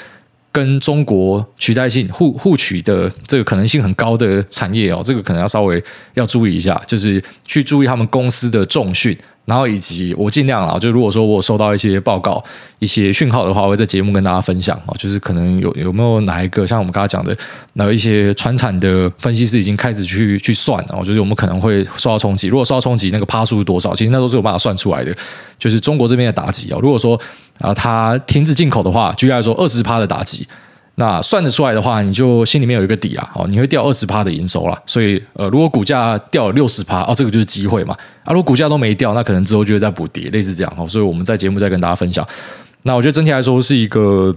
[0.52, 5.82] 跟中国取代性互互取的这个可能性很高的产业哦，这个可能要稍微
[6.16, 9.16] 要注意一下，就是去注意他们公司的重训。
[9.50, 12.42] 然后以及我尽量啊，就如果说我收到一些报告、
[12.78, 14.94] 一些讯号的话，我会在节目跟大家分享啊。
[14.96, 17.36] 就是可能有有没有哪一个像我们刚才讲的，
[17.74, 22.48] 那一些传产的分析师已经开始去去算了，就是我们可能会受到冲击。
[22.48, 23.96] 如果受到冲击，那个趴数是多少？
[23.96, 25.12] 其实那都是有办法算出来的。
[25.58, 27.20] 就是中国这边的打击啊，如果说
[27.58, 30.48] 啊，它停止进口的话，举例来说二十趴的打击。
[31.00, 34.78] 那算得出来的话，你就心里面有一个底啊，哦，你会掉二十趴的营收啦。
[34.86, 37.96] 所以，呃，如果股价掉了六十趴，哦，这个就是机会嘛。
[38.26, 40.86] 啊，如果股价都没掉，那可能之后就会再补跌，类似这样哦。
[40.86, 42.28] 所以我们在节目再跟大家分享。
[42.84, 44.36] 那我觉得整体来说是一个，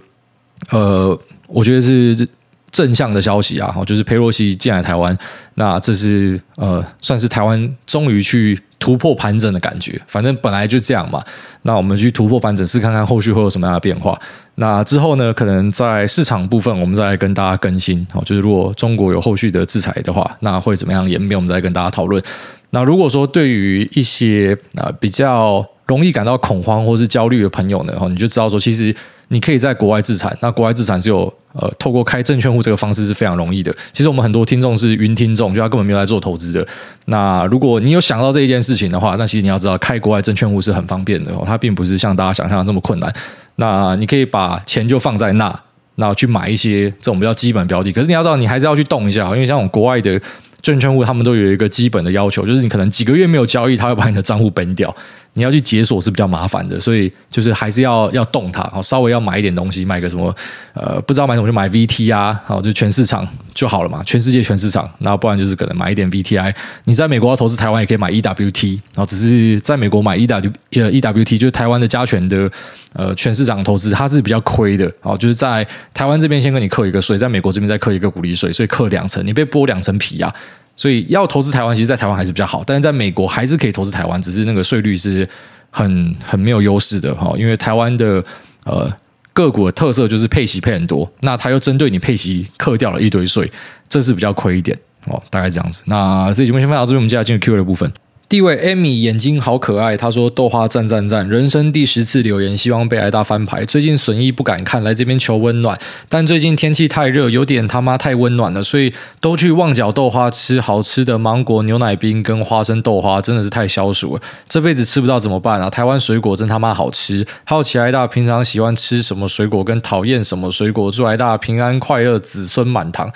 [0.71, 2.29] 呃，我觉得是
[2.73, 5.17] 正向的消息啊，就是佩洛西进来台湾，
[5.55, 10.01] 那这是呃，算是台湾终于去突破盘整的感觉。
[10.09, 11.23] 反正本来就这样嘛，
[11.63, 14.19] 那我们去突破盘整，试看看后续会有什么样的变化。
[14.55, 18.07] 那之后呢，可能在市场部分，我们再来跟大家更新。
[18.11, 22.23] 好，就是如果中国有后续的制裁的话，那会怎么样演变，我们再跟大家讨论。
[22.71, 28.95] 那如果说对于一些啊比较容易感到恐慌或是焦虑的朋友呢，你就知道说，其实
[29.33, 30.37] 你可以在国外自产。
[30.41, 33.75] 那国外自产只有呃，透过开证券户这个方式是非常容易的。
[33.91, 36.67] 其实我们很多听众是云听众，就他根本没有来做投资的。
[37.07, 43.13] 那如果你有想到这一件事情的话，那其实你要知道，开国外证券户是很方便的哦，它并不是像大家想象的这么困难。
[43.57, 45.61] 那你可以把钱就放在那，
[45.97, 47.91] 那去买一些这种比较基本标的。
[47.91, 50.21] 可是你要知道，你还是要去动一下，因为像我们国外的。
[50.63, 54.95] 证券户他们都有一个基本的要求，就是你可能几个月没有交易，他会把你的账户崩掉，
[55.35, 60.35] 你要去解锁是比较麻烦的，所以就是还是要要动它，稍微要买一点东西，买个什么
[60.75, 66.55] 呃不知道买什么就买 VT 啊，好就全市场就好了嘛，全世界全市场，然后不然就是可能买一点 VTI。
[66.85, 72.51] 你在美国要投资台湾也可以买 EWT，然后只是在美国买 EW 呃 EWT 就是台湾的加权的
[72.93, 80.35] 呃全市场投资，它是比较亏的，好就是在台湾这边先跟你扣一个税，在美国这边再扣一个股利税，所以扣两层，你被剥两层皮啊。
[80.83, 85.29] 所以要投资台湾，其实，在台湾还是比较好，但是在美国还是可以投资台湾，只是那个税率是
[85.71, 87.33] 很很没有优势的哈。
[87.39, 88.25] 因为台湾的
[88.65, 88.93] 呃
[89.33, 93.49] 个股的特色就是配息配很多，那它又针对你配息课掉了一堆税，
[93.89, 95.85] 这是比较亏一点哦，大概这样子。
[95.87, 97.89] 那这节目先分享到这边，我们接下来进入 Q&A 的部分。
[98.33, 103.63] 第一位 Amy 眼睛好可爱，他说豆花赞赞赞，人生第十次留言，希望被挨大翻牌。
[103.67, 115.69] 最近损益不敢看，来这边求温暖，但最近天气太热，有点他妈太温暖了，所以都去旺角豆花吃好吃的芒果牛奶冰跟花生豆花，真的是太消暑了，这辈子吃不到怎么办啊？
[115.69, 120.91] 台湾水果真他妈好吃，好奇挨大平常喜欢吃什么水果，跟讨厌什么水果？
[120.91, 123.13] 祝挨大平安快乐，子孙满堂。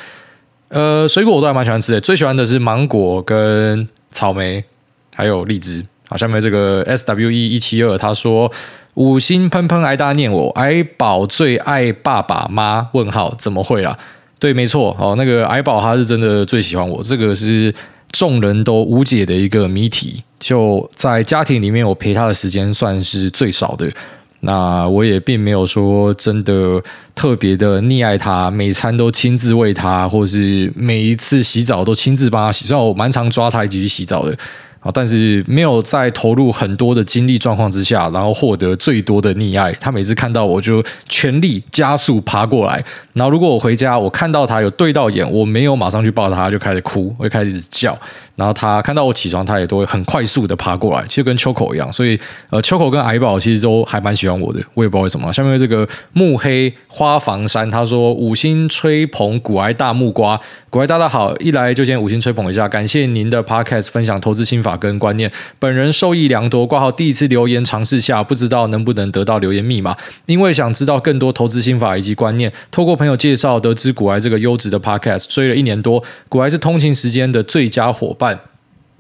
[0.69, 4.63] 呃，水果我都还蛮喜欢吃的，最喜欢的是芒果跟草莓。
[5.17, 8.53] 还有荔枝，好，下面这个 S W E 一七二，他说
[8.95, 12.87] 五星喷喷挨大念我，矮宝最爱爸爸妈？
[12.93, 13.99] 问号怎么会啦？
[14.39, 17.75] 对，没错，哦，那个矮宝他是真的最喜欢我，这个是
[18.13, 20.23] 众人都无解的一个谜题。
[20.39, 23.91] 就在家庭里面，我陪他的时间算是最少的。
[24.41, 26.81] 那我也并没有说真的
[27.15, 32.67] 特别的溺爱他，每餐都亲自喂他，或是每一次洗澡都亲自帮他洗。
[32.67, 34.37] 虽然我蛮常抓他一起去洗澡的。
[34.93, 39.73] 但是没有在投入很多的精力状况之下，然后获得最多的溺爱。
[39.75, 47.99] 他每次看到我就全力加速爬过来，然后如果我回家，我看到他有对到眼，我没有马上去抱他，他就开始哭，会开始叫。
[48.37, 51.91] 然后他看到我起床，他也都会很快速的爬过来，其实跟秋口一样。
[51.91, 52.21] 所以
[52.51, 55.33] 呃，秋口跟矮宝其实都还蛮喜欢我的，我也不知道为什么。
[55.33, 66.67] 下面这个木黑花房山他说五星吹捧古埃大木瓜，古埃大大好，一来就先五星吹捧一下，感谢您的 podcast 分享投资心法跟观念，本人受益良多。
[66.67, 69.97] 挂号第一次留言尝试下，不知道能不能得到留言密码，
[70.27, 78.26] 因为想知道更多投资心法以及观念，透过朋友介绍得知古埃这个优质的 podcast，追了一年多，古埃是通勤时间的最佳伙伴。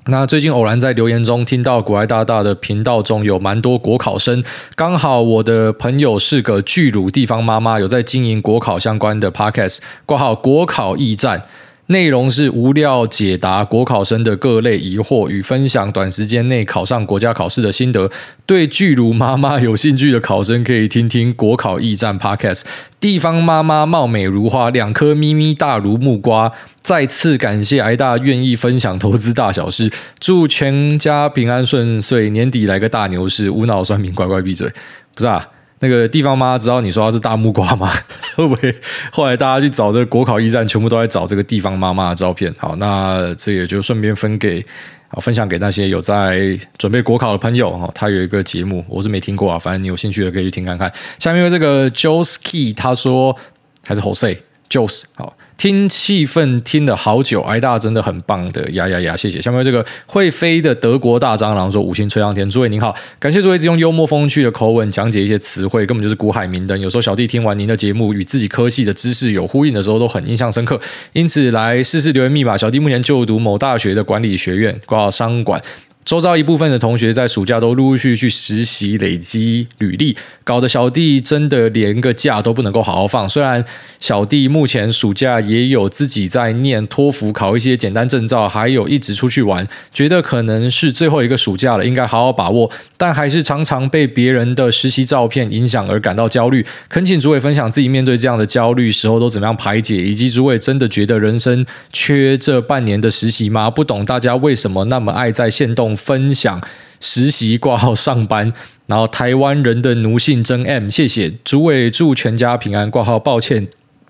[0.08, 4.44] 那最近偶然在留言中听到股癌大大的频道中有蛮多国考生，
[4.76, 11.42] 刚好我的朋友是个巨乳地方妈妈，有在经营国考相关的 podcast，挂号国考驿站。
[11.88, 18.10] 内容是无料解答国考生的各类疑惑与分享短时间内考上国家考试的心得。
[18.44, 22.62] 对巨乳妈妈有兴趣的考生可以听听国考驿站 Podcast。
[22.98, 26.52] 地方妈妈貌美如花，两颗咪咪大如木瓜。
[26.82, 34.68] 再次感谢挨大愿意分享投资大小事，祝全家平安顺遂，年底来个大牛市，无脑酸民乖乖闭嘴。
[35.14, 35.48] 不是啊。
[35.80, 37.90] 那个地方妈知道你说她是大木瓜吗？
[38.34, 38.74] 会不会
[39.12, 42.54] 后来大家去找这个国考驿站，全部都在找这个地方妈妈的照片？
[42.58, 44.64] 好，那这也就顺便分给
[45.08, 47.90] 好分享给那些有在准备国考的朋友哈。
[47.94, 50.92] 他有一个节目，我是没听过啊，反正你有兴趣的可以去听看看。
[51.18, 53.36] 下面这个 Joski 他说
[53.84, 55.36] 还是 Jose，Jose 好。
[55.56, 59.16] 听气氛听了好久，挨大真的很棒的呀呀呀！
[59.16, 59.40] 谢谢。
[59.40, 66.78] 下面这个会飞的德国大蟑螂说五星吹上天，诸位您好，感谢诸位一直用幽默风趣的口吻讲解一些词汇，根本就是股海明灯。
[66.78, 70.78] 有时候小弟听完您的节目，与自己科系的知识有呼应的时候，都很印象深刻。
[71.14, 72.56] 因此来试试留言密码。
[72.58, 75.60] 小弟目前就读某大学的管理学院，挂商管。
[76.06, 83.28] 周遭一部分的同学在暑假都陆陆续续去实习，累积履历，搞得小弟真的连个假都不能够好好放。
[83.28, 83.64] 虽然
[83.98, 92.70] 小弟目前暑假也有自己在念托福，考一些简单证照，还有一直出去玩，觉得可能是最后一个暑假了，应该好好把握。
[92.96, 96.64] 但还是常常被别人的实习照片影响而感到焦虑。
[96.88, 103.68] 恳请主委分享自己面对这样的焦虑时候都怎么样排解，以及主委真的觉得人生缺这半年的实习吗？
[103.68, 106.60] 不懂大家为什么那么爱在线动分享
[107.00, 108.52] 实习挂号上班，
[108.86, 113.66] 然后台湾人的奴性真 M，谢谢主委，祝全家平安挂号，抱歉，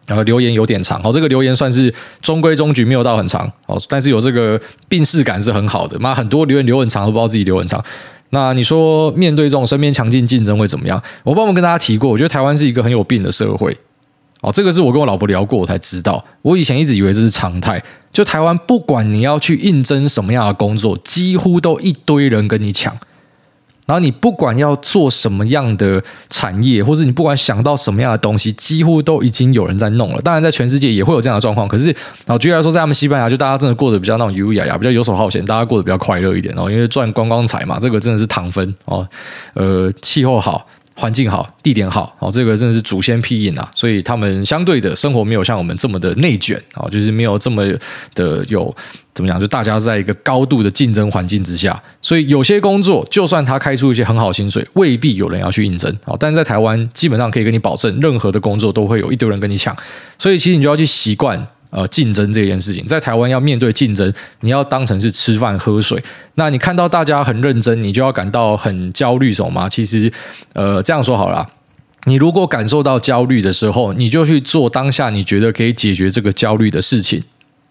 [0.06, 7.82] 然后留言有点长，好，这个留言算是中规中矩，没有到很长，哦，但是有这个病识感是很好的，妈，很多留言留很长都不知道自己留很长。
[8.30, 11.00] 那你说面对这种身边强劲竞争会怎么样？
[11.22, 13.76] 我帮我们跟大家提过，我觉得台湾是一个很有病的社会。
[14.42, 16.24] 哦，这个是我跟我老婆聊过，我才知道。
[16.42, 17.82] 我以前一直以为这是常态。
[18.12, 22.96] 就台湾，不管你要去应征什么样的工作，几乎都一堆人跟你抢。
[23.86, 30.20] 然后你不管要做什么样的产业，或者你不管想到什么样的东西，几乎都已经有人在弄了。
[30.22, 31.68] 当然，在全世界也会有这样的状况。
[31.68, 31.86] 可是，
[32.24, 39.06] 然后举例来说，在他们西班牙，就大家真的过得比较那种优雅呀，比较游手好闲，大家过得比较快乐一点哦，因为赚观光财嘛，这个真的是糖分哦。
[39.54, 40.66] 呃，气候好。
[40.98, 47.62] 环境好，地点好，哦，这个真的是祖先庇荫啊，所以他们相对的生活没有像我们这么的内卷啊，就是没有这么
[48.14, 48.74] 的有
[49.12, 56.14] 怎么讲，就大家在一个高度的竞争环境之下，所以有些工作就算他开出一些很好薪水，未必有人要去应征啊。
[56.18, 59.76] 但是在台湾，基本上可以跟你保证，任何的工作都会有一堆人跟你抢，
[60.18, 61.46] 所以其实你就要去习惯。
[61.70, 66.02] 呃，竞争这件事情，在台湾要面对竞争，你要当成是吃饭喝水。
[66.34, 69.68] 那你看到大家很认真，你就要感到很焦虑，什么吗？
[69.68, 70.10] 其实，
[70.54, 71.46] 呃，这样说好了，
[72.04, 77.22] 你如果感受到焦虑的时候，你就去做当下你觉得可以解决这个焦虑的事情。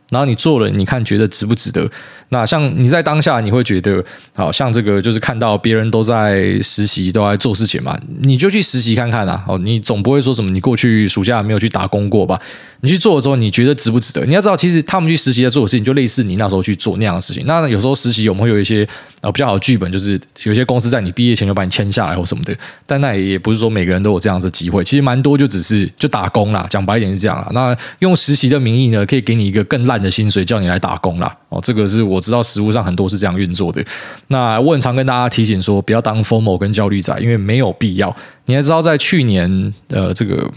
[0.10, 1.90] 然后你做了，你看觉得值不值得？
[2.30, 4.04] 那像你在当下，你会觉得，
[4.34, 9.44] 好像这个就是看到别人都在实习，都在做事情嘛，你就去实习看看啊。
[9.48, 12.40] 哦，你总不会说什么，你过去暑假没有去打工过吧？
[12.82, 14.26] 你去做的时候，你觉得值不值得？
[14.26, 17.44] 你要知道，其实他们去实习在做的事情，就类似你那时候去做那样的事情。
[17.46, 18.88] 那有时候实习我们会有一些
[19.26, 22.56] 呃比较好的剧本，就是有些公司在你毕业前就把你签下来或什么的。
[22.86, 26.66] 但那也不是说每个人都有这样子的机会，其实蛮多就只是就打工啦。
[26.70, 27.50] 讲白一点是这样啦。
[27.52, 31.36] 那用实习的名义呢，可以给你一个更烂的薪水，叫你来打工啦。
[31.50, 33.84] 哦，这个是我知道实务上很多是这样运作的。
[34.28, 38.16] 那我很常跟大家提醒说，不要当 FOMO 跟焦虑仔，因为没有必要。
[38.46, 40.48] 你还知道，在去年呃这个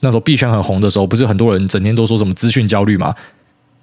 [0.00, 3.14] 那时候币圈很红的时候，不是很多人整天都说什么资讯焦虑吗？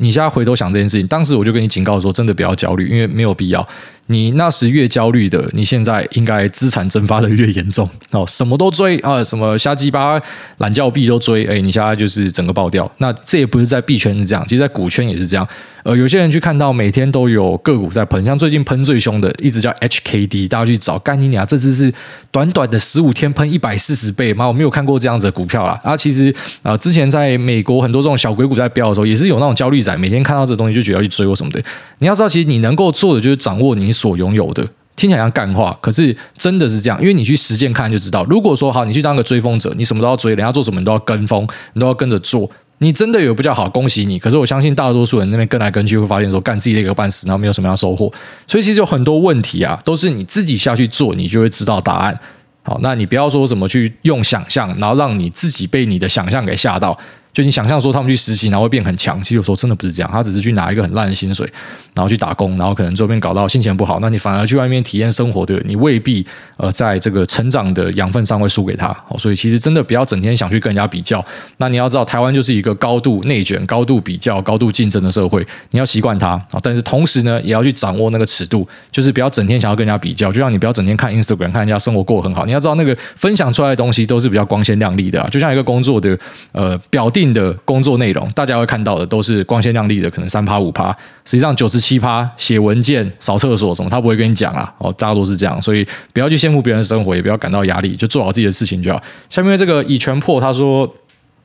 [0.01, 3.67] 你现在回头想这件事情，当时我就跟你警告说，真的不要焦虑，因为没有必要。
[4.11, 10.19] 你那时越焦虑的，你现在应该资产蒸发的越严重哦，什么都追啊，什么瞎鸡巴
[10.57, 12.91] 懒觉币都追，哎，你现在就是整个爆掉。
[12.97, 15.47] 那这也不是在币圈是这样，其实在股圈也是这样。
[15.83, 21.91] 呃，有些人去看到每天都有个股在喷，像最近喷最凶的，一直叫 HKD，大家去找干你娘，这只是
[22.31, 25.79] 短短的十五天喷一百四十倍，妈，我没有看过这样子的股票啦。
[25.81, 26.33] 啊，其实
[26.63, 31.63] 啊、之前在美国很多这种小鬼股在飙的时候，也是有那种焦虑仔，每天看到这东西就觉得要去追或什么的。
[31.99, 38.23] 你要知道，其实你能够做的就是掌握你所拥有的，听起来像干话，可是真的是这样，因为你去实践看就知道。
[38.25, 44.17] 如果说好，你去当个追风者，你什么都要追，人家做什么你都要跟风，你都要跟着做，你真的有比较好，恭喜你。
[44.17, 48.11] 可是我相信大多数人那边跟来跟去会发现说，干自己那个半死，然后没有什么样收获。
[48.47, 52.19] 所以其实有很多问题啊，都是你自己下去做，你就会知道答案。
[52.63, 56.97] 好，那你不要说什么去用想象，然后让你自己被你的想象给吓到。
[57.31, 61.47] 就你想象说他们去实习然后会变很强，其实有时候真的不是这样，他只是去拿一个很烂的薪水，
[61.93, 66.25] 然后去打工，然后可能周边搞到心情不好，那你反而去外面体验生活的，你未必
[66.57, 68.95] 呃在这个成长的养分上会输给他。
[69.17, 71.23] 所以其实真的不要整天想去跟人家比较。
[71.57, 76.59] 那你要知道，台湾就是一个高度内卷、高度比较、高度竞争的社会，你要习惯它啊。
[76.63, 82.45] 但是同时呢，也要去掌握那个尺度，就是不要整天想要跟人家比较，就像你不要整天看 Instagram 看人家生活过得很好。
[82.45, 86.17] 你要知道，那个分享出来的东西都是比较光鲜亮丽的，就像一个工作的
[86.53, 90.91] 呃表弟定的工作内容，大家会看到的都是光鲜亮丽的，可能三趴五趴，
[91.25, 94.73] 实际上九十七趴写文件、扫厕所什么，他不会跟你讲啊。
[94.77, 99.01] 哦，大家都是这样，所以不要去羡慕别人的生活，也不要感到压力，就做好自己的事情就好。
[99.29, 100.89] 下面这个以权破他说，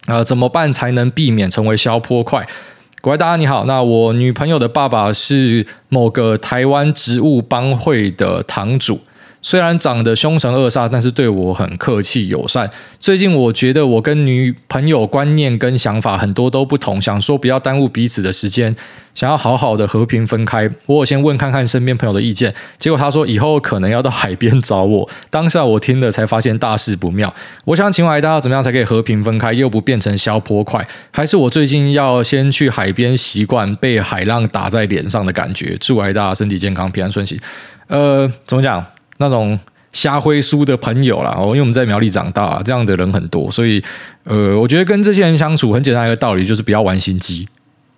[0.07, 2.47] 呃，怎么办才能避免成为消坡块？
[3.01, 9.01] 各位大家你好，那我女朋友的爸爸是某个台湾植物帮会的堂主。
[9.45, 12.71] 虽然长得凶神恶煞，但是对我很客气友善。
[12.99, 18.75] 最近我觉得我跟女朋友观念跟想法很多都不同，想说不要耽误彼此的时间，
[19.15, 20.71] 想要好好的和平分开。
[20.87, 25.11] 我有先问看看身边朋友的意见，结果他说以后可能要到海边找我。
[25.29, 27.35] 当下我听了才发现大事不妙。
[27.67, 30.89] 我想请问大家怎么样才可以和平分开，又不变成消波块？
[31.11, 35.77] 还是我最近要先去海边习惯被海浪打在脸上的感觉？
[35.79, 37.39] 祝大家身体健康，平安顺心。
[37.89, 38.83] 呃，怎么讲？
[39.19, 39.59] 那种
[39.93, 43.83] 瞎灰书的朋友啦，哦，因为我们在苗栗长大，这样的人很多，所以
[44.25, 47.49] 呃，我觉得跟这些人相处很简单一个道理，就是不要玩心机。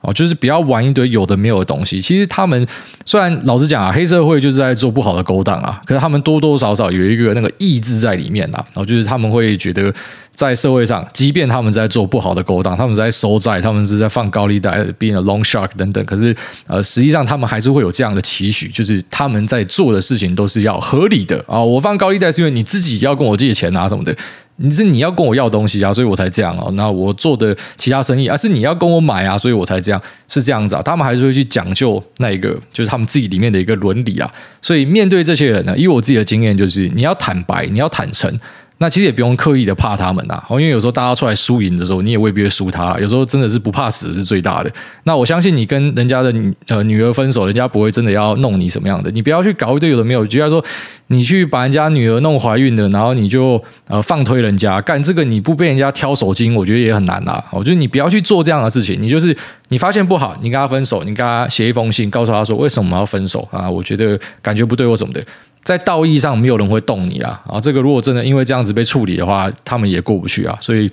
[0.06, 2.00] 哦，就是不要玩一堆有的没有的东西。
[2.00, 2.64] 其实他们
[3.04, 8.64] 虽然老实讲啊，黑社会就是在做不好的勾当啊，可是他们多多少少有一个那个意志在里面啊。
[8.66, 9.92] 然后就是他们会觉得，
[10.32, 16.04] 在社会上，即便他们在做不好的勾当，他们在收债，他们是在放高利贷，being a long shark 等等。
[16.04, 16.34] 可是
[16.68, 21.60] 呃，实际上他们还是会有这样的期许，就是他们在做的事情都是要合理的啊。
[21.60, 24.14] 我放高利贷是因为你自己要跟我借钱啊什么的。
[24.56, 26.70] 你是你要跟我要东西啊，所以我才这样哦。
[26.72, 30.82] 那我做的其他生意啊，是你要跟我买啊，所以我才这样，是这样子啊。
[30.82, 34.32] 他们还是会去讲究那一个，就是他们自己里面的一个伦理啊。
[34.62, 38.38] 所以面对这些人呢，以我自己的经验，就是你要坦白，你要坦诚。
[38.78, 42.94] 那其实也不用刻意的怕他们呐，因为有时候大家出来输赢的时候，你也未必会输他。
[43.00, 44.70] 有时候真的是不怕死是最大的。
[45.04, 49.10] 那我相信你跟人家的女呃女儿分手，人家不会真的要弄你什么样的。
[49.10, 50.62] 你不要去搞一堆有的没有，就像说
[51.06, 57.42] 你去把人家女儿弄怀孕的，然后你就呃放推人家干这个，你不被人家挑手筋，我觉得也很难呐。
[57.52, 59.00] 我觉得你不要去做这样的事情。
[59.00, 59.34] 你就是
[59.68, 63.70] 你发现不好，你跟他分手，你跟他写一封信，告诉他说为什么我们要分手啊？
[63.70, 65.24] 我觉得感觉不对或什么的。
[65.66, 67.42] 在道义上，没有人会动你啦。
[67.48, 70.56] 啊，这个如果真的因为这样子被处理的话，他们也过不去啊。
[70.60, 70.88] 所以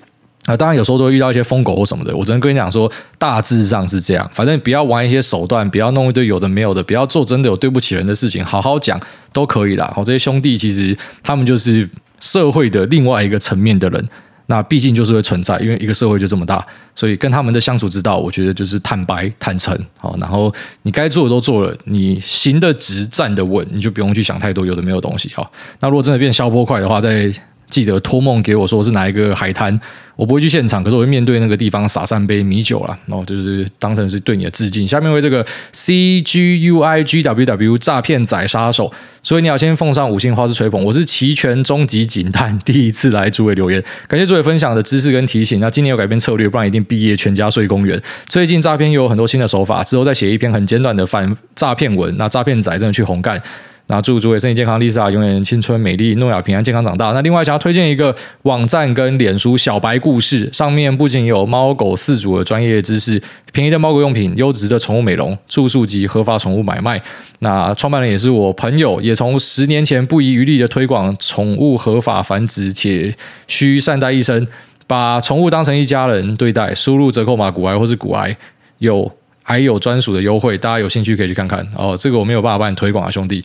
[0.46, 2.18] 啊，当然有时候都会遇到一些疯狗或什么的。
[2.18, 4.28] 我只能跟你讲说，大致上是这样。
[4.34, 9.00] 反正不要玩一些手段，不要弄一堆有的没有的，不要做真的有对不起人的事情，好好讲
[9.32, 9.94] 都可以啦。
[9.96, 11.88] 好，这些兄弟其实他们就是
[12.20, 14.04] 社会的另外一个层面的人。
[14.48, 16.66] 那毕竟就是会存在，因为一个社会就这么大，
[16.96, 25.52] 所以跟他们的相处之道，我觉得就是坦白、坦诚，好，然后你该做的都做了，你行得直、站得稳，你就不用去想太多有的没有东西，好。
[25.80, 27.32] 那如果真的变消波块的话，在
[27.74, 29.80] 记得托梦给我说是哪一个海滩。
[30.16, 34.88] 我不会去现场，可是我会面对那个地方洒三杯米酒啦，然后就是当成是对你的致敬。
[34.88, 38.94] 下面为这个 C G U I G W W 诈骗仔杀手，
[39.24, 40.84] 所以你要先奉上五星花式吹捧。
[40.84, 45.60] 我是齐全终极警探，第一次来诸位留言，感谢诸位分享的知识跟提醒。
[45.60, 48.00] 那今年有改变策略，不然一定毕业全家睡公园。
[48.28, 52.16] 最近诈骗又有很多新的手法，之后再写一篇很简短的反诈骗文。
[52.18, 53.42] 那诈骗仔真的去红干。
[53.88, 57.12] 那祝诸位身体健康，Lisa 永远青春美丽，诺亚平安健康长大。
[57.12, 63.22] 那另外想要推荐一个网站跟脸书小白故事，上面不仅有猫狗饲主的专业知识，
[63.52, 67.00] 便宜的猫狗用品，优质的宠物美容、住宿及合法宠物买卖。
[67.40, 73.14] 那创办人也是我朋友，也从十年前不遗余力的推广宠物合法繁殖，且
[73.48, 74.48] 需善待一生，
[74.88, 76.74] 把宠物当成一家人对待。
[76.74, 78.38] 输入折扣码股癌或是股癌，
[78.78, 79.12] 有
[79.44, 81.98] 还有专属的优惠，大家有兴趣可以去看看哦。
[81.98, 83.44] 这个我没有办法帮你推广啊，兄弟。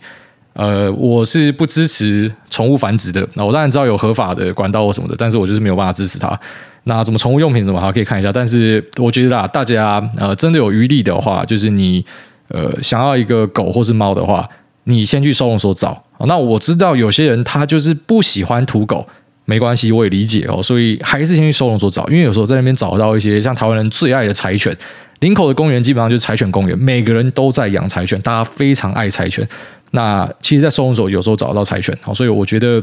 [0.54, 3.26] 呃，我是不支持宠物繁殖的。
[3.34, 6.38] 那我当然知道有合法的管道或什么的，但是我就是没有办法支持它。
[6.84, 8.32] 那什么宠物用品什么，还可以看一下。
[8.32, 12.04] 但是我觉得啦，大家呃真的有余力的话，就是你
[12.48, 14.48] 呃想要一个狗或是猫的话，
[14.84, 16.02] 你先去收容所找。
[16.26, 19.06] 那我知道有些人他就是不喜欢土狗，
[19.44, 20.62] 没关系，我也理解哦。
[20.62, 24.76] 所以还是先去收容所找，因为有时候在那边找到一些像台湾人最爱的柴犬。
[25.20, 29.46] 林口的公园基本上就是柴犬公园，每个人都在养柴犬，大家非常爱柴犬。
[29.92, 32.82] 那其实，在收容所有时候找到柴犬，好，所以我觉得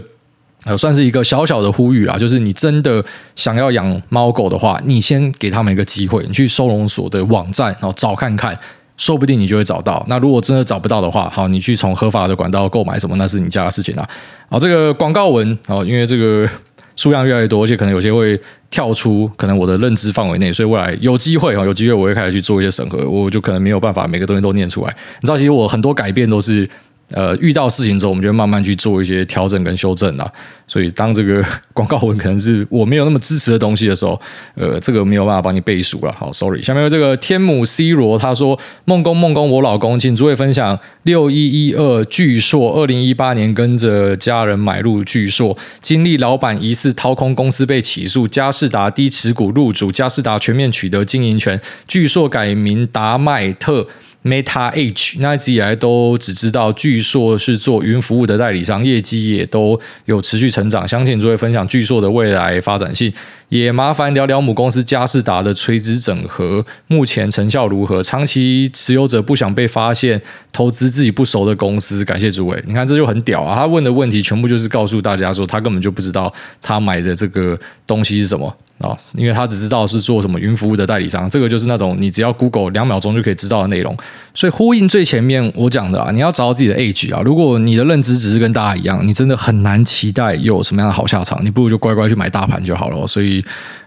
[0.64, 3.04] 呃，算是一个小小的呼吁啦，就是你真的
[3.36, 8.58] 想要养猫狗的话，你先给他们一个机会，你去收容所的网站，然后找看看，
[8.98, 10.04] 说不定你就会找到。
[10.08, 14.08] 那如果真的找不到的话，好，你去从合法的管道购买什么，那是你家的事情啦。
[14.50, 16.50] 好，这个广告文，好，因为这个。
[16.98, 18.40] 数量越来越多，而且可能有些会
[18.70, 24.96] 跳出可能我的认知范围内，所以未来有机会哈，有机会我会开始去做一些审核，我就可能没有办法每个东西都念出来。
[25.20, 26.70] 你知道，其实我很多改变都是。
[27.12, 30.30] 呃，遇到事情之后，我们就会慢慢去做一些调整跟修正啦。
[30.66, 34.20] 所以，当这个广告文可能是我没有那么支持的东西的时候，
[34.56, 36.12] 呃，这个没有办法帮你背书了。
[36.12, 36.64] 好，sorry。
[36.64, 53.88] 下面有这个天母 C 罗，他说：“梦工梦工，我老公，请诸位分享六一一二巨硕，二零一八年跟着家人买入巨硕，经历老板疑似掏空公司被起诉，佳士达低持股入主，佳士达全面取得经营权，巨硕改名达迈特。”
[54.26, 60.88] Meta H 那一直以来都只知道巨硕是做云服务的代理商，业绩也都有持续成长。
[60.88, 63.14] 相信诸位分享巨硕的未来发展性，
[63.50, 68.02] 也麻烦聊聊母公司嘉士达的垂直整合，目前成效如何？
[68.02, 70.20] 长期持有者不想被发现
[70.52, 72.64] 投资自己不熟的公司，感谢诸位。
[72.66, 73.56] 你看这就很屌啊！
[73.56, 78.58] 他问的问题全部就是告诉大家说，他根本就不知道他买的这个东西是什么。
[78.80, 83.96] 啊，因为他只知道是做什么云服务的代理商，这个就是那种你只要 Google 两秒钟就可以知道的内容。
[84.34, 87.22] 所以呼应最前面我讲的啊，你要找到自己的 edge 啊。
[87.24, 91.40] 如果你的认知只是跟大家一样，你真的很难期待有什么样的好下场。
[91.44, 93.08] 你不如就乖乖去买大盘就好了。
[93.08, 93.42] 所以，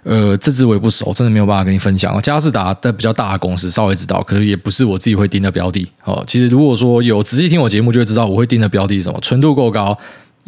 [0.04, 2.18] 呃，这支我也不熟，真的没有办法跟你分享。
[2.22, 5.86] 佳士达的比较大的公司稍微知道，可是也不是我自己会盯的标的。
[6.04, 9.96] 哦，其实如果说有仔细听我节目，就会知道我会盯的标的是什么，纯度够高。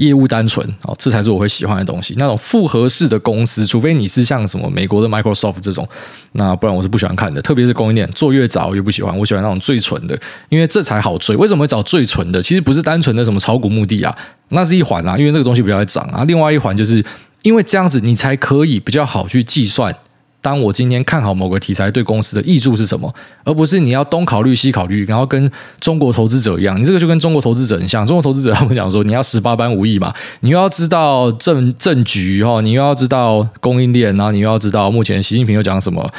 [0.01, 2.15] 业务单纯，哦，这才是我会喜欢的东西。
[2.17, 5.87] 那种复合式的公司，除非你是像什么美国的 Microsoft 这种，
[6.33, 7.43] 那不然我是不喜欢看的。
[7.43, 11.37] 特别是供应链做越早越不喜欢，我喜欢那种最纯的，因为这才好追。
[11.37, 12.43] 为什么会找最纯的？
[12.43, 14.17] 其实不是单纯的什么炒股目的啊，
[14.49, 16.25] 那是一环啊，因为这个东西比较会涨啊。
[16.25, 17.05] 另外一环就是
[17.43, 19.95] 因为这样子，你才可以比较好去计算。
[20.43, 23.13] 当我今天看好某个题材对公司的益处是什么，
[23.45, 28.07] 而不是你要东考虑西考虑，然后跟中国投资者一样，你这个就跟中国投资者很像。
[28.07, 36.11] 中国投资者他们讲说，你要十八般武艺嘛， 你又要知道政政局哈，你又要知道供应链，然后你又要知道目前习近平又讲什么。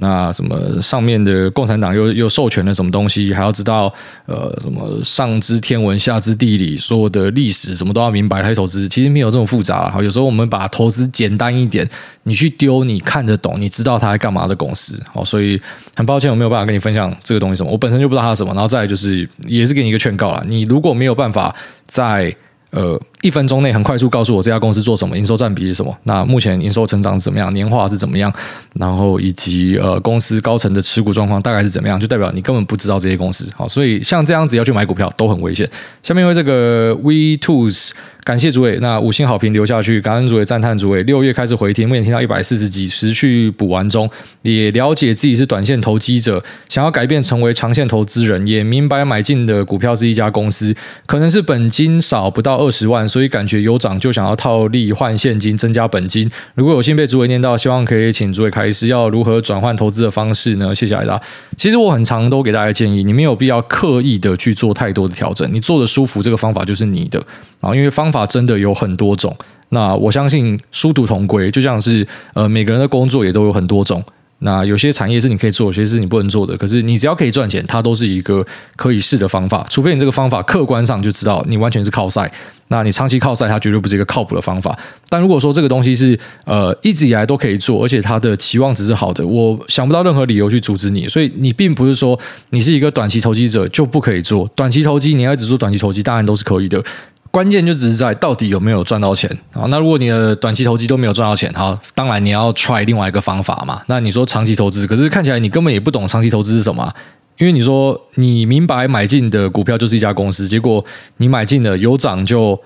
[0.00, 3.34] 那什么上面的共产党又又授权了什么东西？
[3.34, 3.92] 还要知道
[4.26, 9.90] 呃什么上知天文下知地理，所有的历史什么都要明白，还投资其实没有这么复杂。
[9.90, 11.88] 好，有时候我们把投资简单一点，
[12.22, 15.02] 你去丢你看得懂，你知道他在干嘛的公司。
[15.12, 15.60] 好，所以
[15.96, 18.54] 很抱歉我没有办法跟你分享这个东西什么，我本身就不知道它是什么。
[18.54, 21.54] 然后再来就是也是给你一个劝告啦，你如果没有办法
[21.86, 22.34] 在
[22.70, 23.00] 呃。
[23.22, 25.96] 一分钟内很快速告诉我这家公司做什么，营收占比是什么？
[26.04, 27.52] 那目前营收成长怎么样？
[27.52, 28.32] 年化是怎么样？
[28.74, 31.98] 然后以及呃公司高层的持股状况大概是怎么样？
[31.98, 33.50] 就代表你根本不知道这些公司。
[33.56, 35.68] 好，所以像这样子要去买股票都很危险。
[36.02, 37.90] 下面为这个 We Tools
[38.22, 41.02] 感谢主委，那五星好评留下去，感恩主委，赞叹主委。
[41.02, 44.08] 六月开始回听，目前听到一百四十几，持续补完中，
[44.42, 53.07] 也了解自己是短线投机者，想要改变成为长线投资人，也明白买进的股票是一家公司，可能是本金少不到二十万。
[53.08, 56.30] 所以感觉有涨就想要套利换现金增加本金。
[56.54, 60.74] 如果有幸被主委念到，希望可以请主委开示，要如何转换投资的方式呢？
[60.74, 61.20] 谢谢大家。
[61.56, 67.22] 其实我很常都给大家建议，你没有必要刻意的去做太多的调整，你做的舒服，这个方法就是你的
[67.60, 67.74] 啊。
[67.74, 69.36] 因为方法真的有很多种。
[69.70, 74.02] 那我相信殊途同归，就像是呃每个人的工作也都有很多种。
[74.40, 76.56] 那有些产业是你可以做，有些是你不能做的。
[76.56, 79.66] 可是你只要可以赚钱，它都是一个可以试的方法。
[79.68, 82.30] 除非你这个方法客观上就知道你完全是靠赛，
[82.68, 84.78] 那你长期靠赛，它绝对不是一个靠谱的方法。
[85.08, 91.08] 但如果说这个东西是呃一直以来都可以做，而且它的期望值是好的，我想不到任何理由去阻止你。
[91.08, 92.18] 所以你并不是说
[92.50, 96.82] 你是一个短期投机者就不可以做短期投机，你要一直做短期投机，当然都是可以的。
[97.30, 99.66] 关键就只是在到底有没有赚到钱啊？
[99.68, 103.82] 那如果你的短期投机都没有赚到钱，好，当然你要 try 另外一个方法嘛。
[103.86, 106.92] 那你说长期投资，可是看起来你根本也不懂长期投资是什么，
[107.38, 110.84] 因为你说你明白买进的股票就是一家公司，结果
[111.18, 112.58] 你买进了有涨就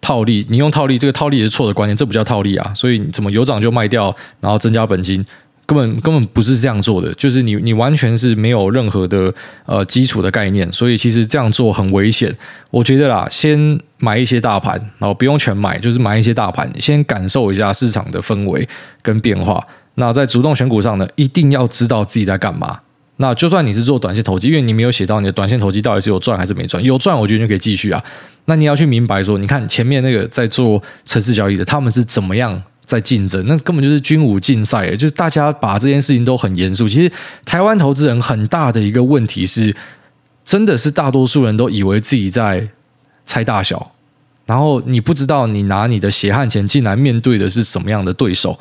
[0.00, 2.72] 套利，你用套利，这个套利也是错的观念，这不叫套利啊。
[2.74, 5.24] 所以你怎么有涨就卖掉，然后增加本金？
[5.68, 9.32] 根本根本不是这样做的，就是你你完全是没有任何的
[9.66, 12.34] 呃基础的概念，所以其实这样做很危险。
[12.70, 18.66] 我觉得啦，先买一些大盘，然后不用全买，就是买一些大盘，先感受一下市场的氛围
[19.02, 19.62] 跟变化。
[19.96, 22.80] 那在主动选股上呢，一定要知道自己在干嘛。
[23.16, 28.02] 那就算你是做短线投机，因为你没有写到你的短线投机到底是有赚还是没赚，有赚我觉得你可以继续啊。
[28.46, 32.62] 那你要去明白说，你看前面那个在做城市交易的，他们是怎么样？
[32.88, 36.88] 在竞争，那根本就是军武竞赛，就是大家把这件事情都很严肃。
[36.88, 37.12] 其实
[37.44, 39.76] 台湾投资人很大的一个问题是，
[40.42, 42.70] 真的是大多数人都以为自己在
[43.26, 43.92] 猜大小，
[44.46, 48.58] 然后你不知道你拿你的血汗钱进来面对的是什么样的对手。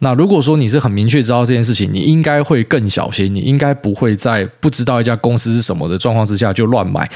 [0.00, 7.10] 那如果说你是很明确知道这件事情，你应该会更小心，你应该不会在不知道一家公司是什么的状况之下就乱买。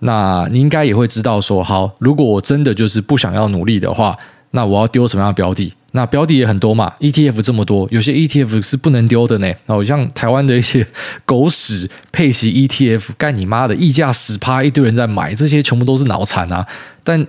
[0.00, 4.16] 那你应该也会知道说，好，如果我真的就是不想要努力的话，
[4.52, 5.72] 那我要丢什么样的标的？
[5.92, 9.46] 那标的也很多嘛，ETF 这么多，有些 ETF 是不能丢的呢。
[9.66, 10.86] 然后像台湾的一些
[11.24, 16.64] 狗屎配息 ETF，干你妈的，溢价十趴，一堆人在买，这些全部都是脑残啊。
[17.02, 17.26] 但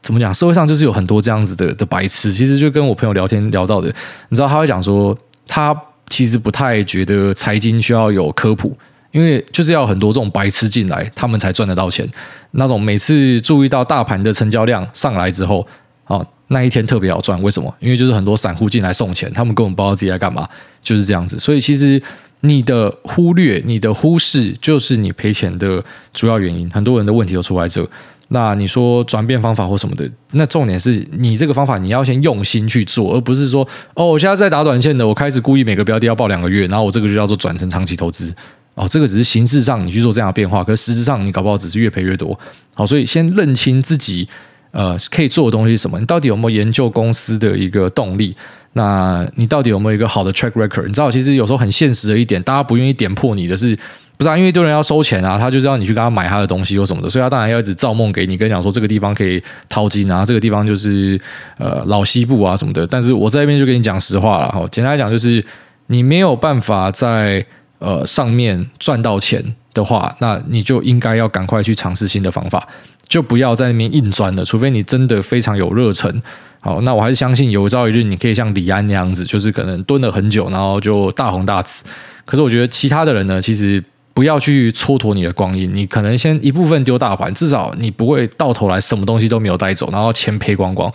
[0.00, 2.32] 怎么讲，社会上就是有很多这样子的的白痴。
[2.32, 3.88] 其实就跟我朋友聊天聊到的，
[4.28, 5.16] 你知道他会讲说，
[5.48, 5.76] 他
[6.08, 8.76] 其实不太觉得财经需要有科普，
[9.10, 12.08] 因为就是要很多这种白痴进来，他们才赚得到钱。
[12.52, 15.66] 那种每次注意到大盘的成交量上来之后，
[16.04, 16.24] 啊。
[16.54, 17.74] 那一天特别好赚，为什么？
[17.80, 20.48] 因为就是很多散户进来送钱，他们根本不知道自己在干嘛，
[20.84, 21.36] 就是这样子。
[21.38, 22.00] 所以其实
[22.40, 26.70] 你的忽略、你的忽视，就是你赔钱的主要原因。
[26.70, 27.84] 很多人的问题都出在这。
[28.28, 38.34] 那你说转变方法或什么的，那重点是你这个方法你要先用心去做，而不是说哦，我现在在打短线的，我开始故意每个标的要报两个月，然后我这个就叫做转成长期投资。
[38.76, 42.38] 哦，这个只是形式上你去做这样的变化，可实质上你搞不好只是越赔越多。
[42.74, 44.28] 好，所以先认清自己。
[44.74, 45.98] 呃可以做的东西是什么？
[45.98, 48.36] 你到底有没有研究公司的一个动力？
[48.74, 50.86] 那你到底有没有一个好的 track record？
[50.86, 53.78] 你知道，其实有时候很现实的一点，大家不愿意点破你的是，
[54.16, 54.36] 不是啊？
[54.36, 61.16] 因为一堆人要收钱啊，他就知道你去跟他买他的东西或什么的，所以他当然要一直造梦给你，跟你讲说这个地方可以淘金啊，这个地方就是
[61.56, 62.84] 呃老西部啊什么的。
[62.84, 65.44] 但是我在这边就跟你讲实话了哈，简单来讲就是
[65.86, 67.46] 你没有办法在
[67.78, 72.66] 呃上面赚到钱的话，那你就应该要赶快去尝试新的方法，
[73.14, 76.20] 就不要在那边硬钻了，除非你真的非常有热忱。
[76.58, 81.84] 好，那我还是相信有朝一日你可以像李安那样子，就是可能蹲了很久，然后就大红大紫。
[82.24, 83.80] 可是我觉得其他的人呢，其实
[84.12, 90.92] 不要去蹉跎你的光阴，你可能先一部分丢大盘，至少你不会到头来什么东西都没有带走，然后钱赔光光。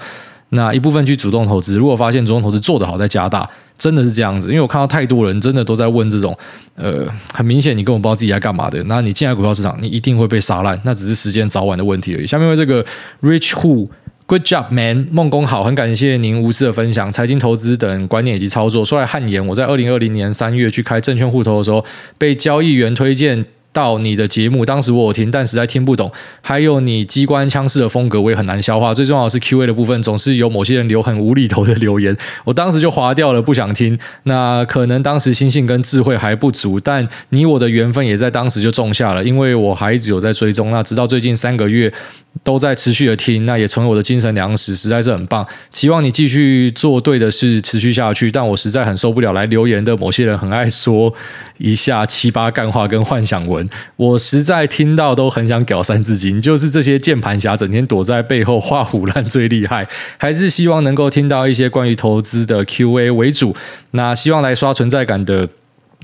[0.50, 3.50] 那一部分去主动投资，如果发现主动投资做得好，再加大，
[3.80, 4.50] 真的是这样子。
[4.50, 6.38] 因为我看到太多人真的都在问这种，
[6.76, 8.84] 呃，很明显你根本不知道自己在干嘛的。
[8.84, 12.28] 那你进来股票市场，你一定会被杀烂，那只是时间早晚的问题而已。
[12.28, 12.86] 下面为这个
[13.22, 13.88] Rich Who。
[14.28, 15.08] Good job, man！
[15.12, 18.86] 梦工好，很感谢您无私的分享，财经投资等观念以及操作。
[18.86, 21.84] 说来汗颜，我在二零二零年三月去开证券户头的时候，
[22.20, 23.44] 被交易员推荐。
[23.72, 26.12] 到你的节目，当时我有听，但实在听不懂。
[26.42, 28.94] 还有你机关枪式的风格，我也很难消化。
[28.94, 32.16] 最重要的是 Q&A 的部分，总是有某些人留很无厘头的留言，
[32.46, 33.98] 我当时就划掉了，不想听。
[34.24, 40.72] 那可能当时心性跟智慧还不足，但你我的缘分也在当时就种下了，因为我还一直有在追踪。
[40.72, 41.94] 那直到最近三个月
[42.44, 45.46] 都在持续的听，那也成为我的精神粮食，实在是很棒。
[45.72, 48.32] 希望你继续做对的事，持续下去。
[48.32, 51.14] 但我实在很受不了来留言的某些人，很爱说
[51.58, 53.70] 一下七八干话跟幻想文。
[53.96, 59.88] 我实在听到都很想屌三字经，就是这些键盘侠整天躲在背后画虎烂最厉害，
[60.18, 63.56] 还是希望能够听到一些关于投资的 Q&A 为主。
[63.92, 65.50] 那希望来刷存在感的。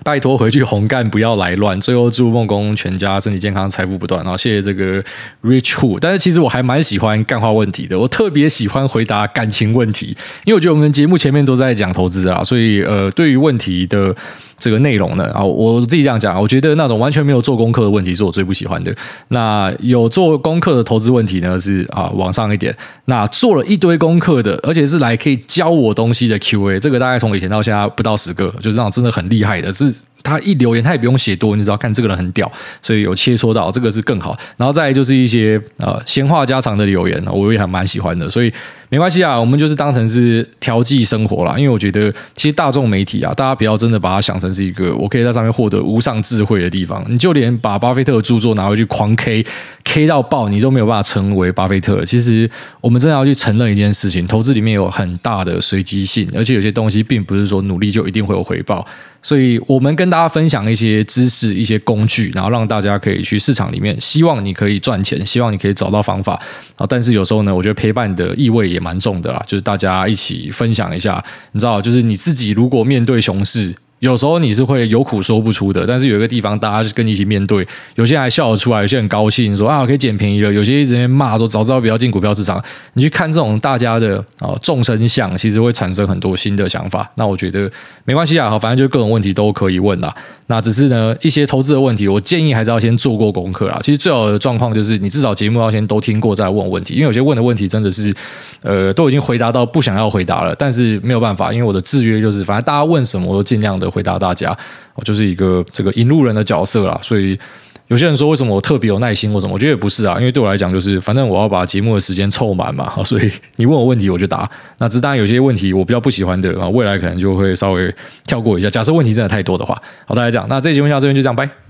[0.03, 1.79] 拜托回去红干，不要来乱。
[1.79, 4.23] 最后祝梦工全家身体健康，财富不断。
[4.23, 5.03] 然后谢谢这个
[5.41, 5.97] Rich Who。
[5.99, 10.15] 但是其实我还蛮喜欢干话问题的，我特别喜欢回答感情问题，
[10.45, 14.15] 因为我觉得我们节目前面都在讲投资啊，所以呃，对于问题的。
[14.57, 18.95] 这个内容呢啊，我自己这样讲，我觉得那种完全没有做功课的问题是我最不喜欢的。
[19.27, 22.73] 那有做功课的投资问题呢，是啊往上一点。
[23.03, 29.93] 那做了一堆功课的，而且是来可以教我东西的 Q&A，这个大概从以前到现在不到十个，就是那种真的很厉害的，是。
[30.25, 32.51] 他一留言，他也不用写多，你知道，看这个人很屌，
[32.81, 34.35] 所以有切磋到这个是更好。
[34.57, 38.51] 然后再来就是一些呃闲话家常的留言，我也还蛮喜欢的，所以
[38.89, 41.57] 没关系啊，我们就是当成是调剂生活啦。
[41.57, 47.03] 因为我觉得其实大众媒体啊，大家不要真的把它想成是一个我可以在上面获得无上智慧的地方。
[47.09, 49.45] 你就连把巴菲特的著作拿回去狂 K
[49.83, 52.05] K 到爆，你都没有办法成为巴菲特。
[52.05, 52.49] 其实
[52.81, 58.85] 我们真的要去承认一件事情，投资里面有很大的随机性，而且有些东西并不是说努力就一定会有回报。
[59.21, 66.39] 所以我们跟大家分享一些知识、一些工具，然后让大家可以去市场里面，希望你可以赚钱，希望你可以找到方法
[66.77, 66.85] 啊。
[66.87, 71.23] 但是有时候呢，我觉得陪伴的意味也蛮重的啦，就是大家一起分享一下，
[71.53, 73.73] 你知道，就是你自己如果面对熊市。
[73.99, 77.65] 有时候你是会有苦说不出的，但是有一个地方大家跟你一起面对，
[77.95, 82.63] 有些人还笑得出来，有些人很高兴说啊，可以捡便宜了，有些一直骂说早知道不要进股票市场。
[82.93, 87.09] 你去看这种大家的啊众生相，其实会产生很多新的想法。
[87.15, 87.71] 那我觉得
[88.03, 90.13] 没关系啊，好，反正就各种问题都可以问啦。
[90.47, 93.79] 那只是呢一些投资的问题，我建议还是要先做过功课啦。
[93.81, 98.13] 其实最好的状况就是你至少节目要先都听过再问问题，因为有些问的问题真的是
[98.61, 103.89] 呃都已经回答到不想要回答了，但是没有办法，因为我的制约就是反正大家问什么我都尽量的。
[103.95, 104.53] 回答大家，
[104.95, 107.39] 我就是一个这个引路人的角色啦，所以
[107.87, 114.49] 有些人说为什么我特别有耐心或什么，我觉得也不是啊，因为对我来讲就是反正我要把节目的时间凑满嘛， 所以你问我问题我就答。
[114.79, 117.93] 那只是当然有些问题我比较不喜欢的啊，未来可能就会稍微
[118.25, 118.69] 跳过一下。
[118.69, 121.64] 假设问题真的太多的话，好，大家讲，那这期节目到这边就这样，拜。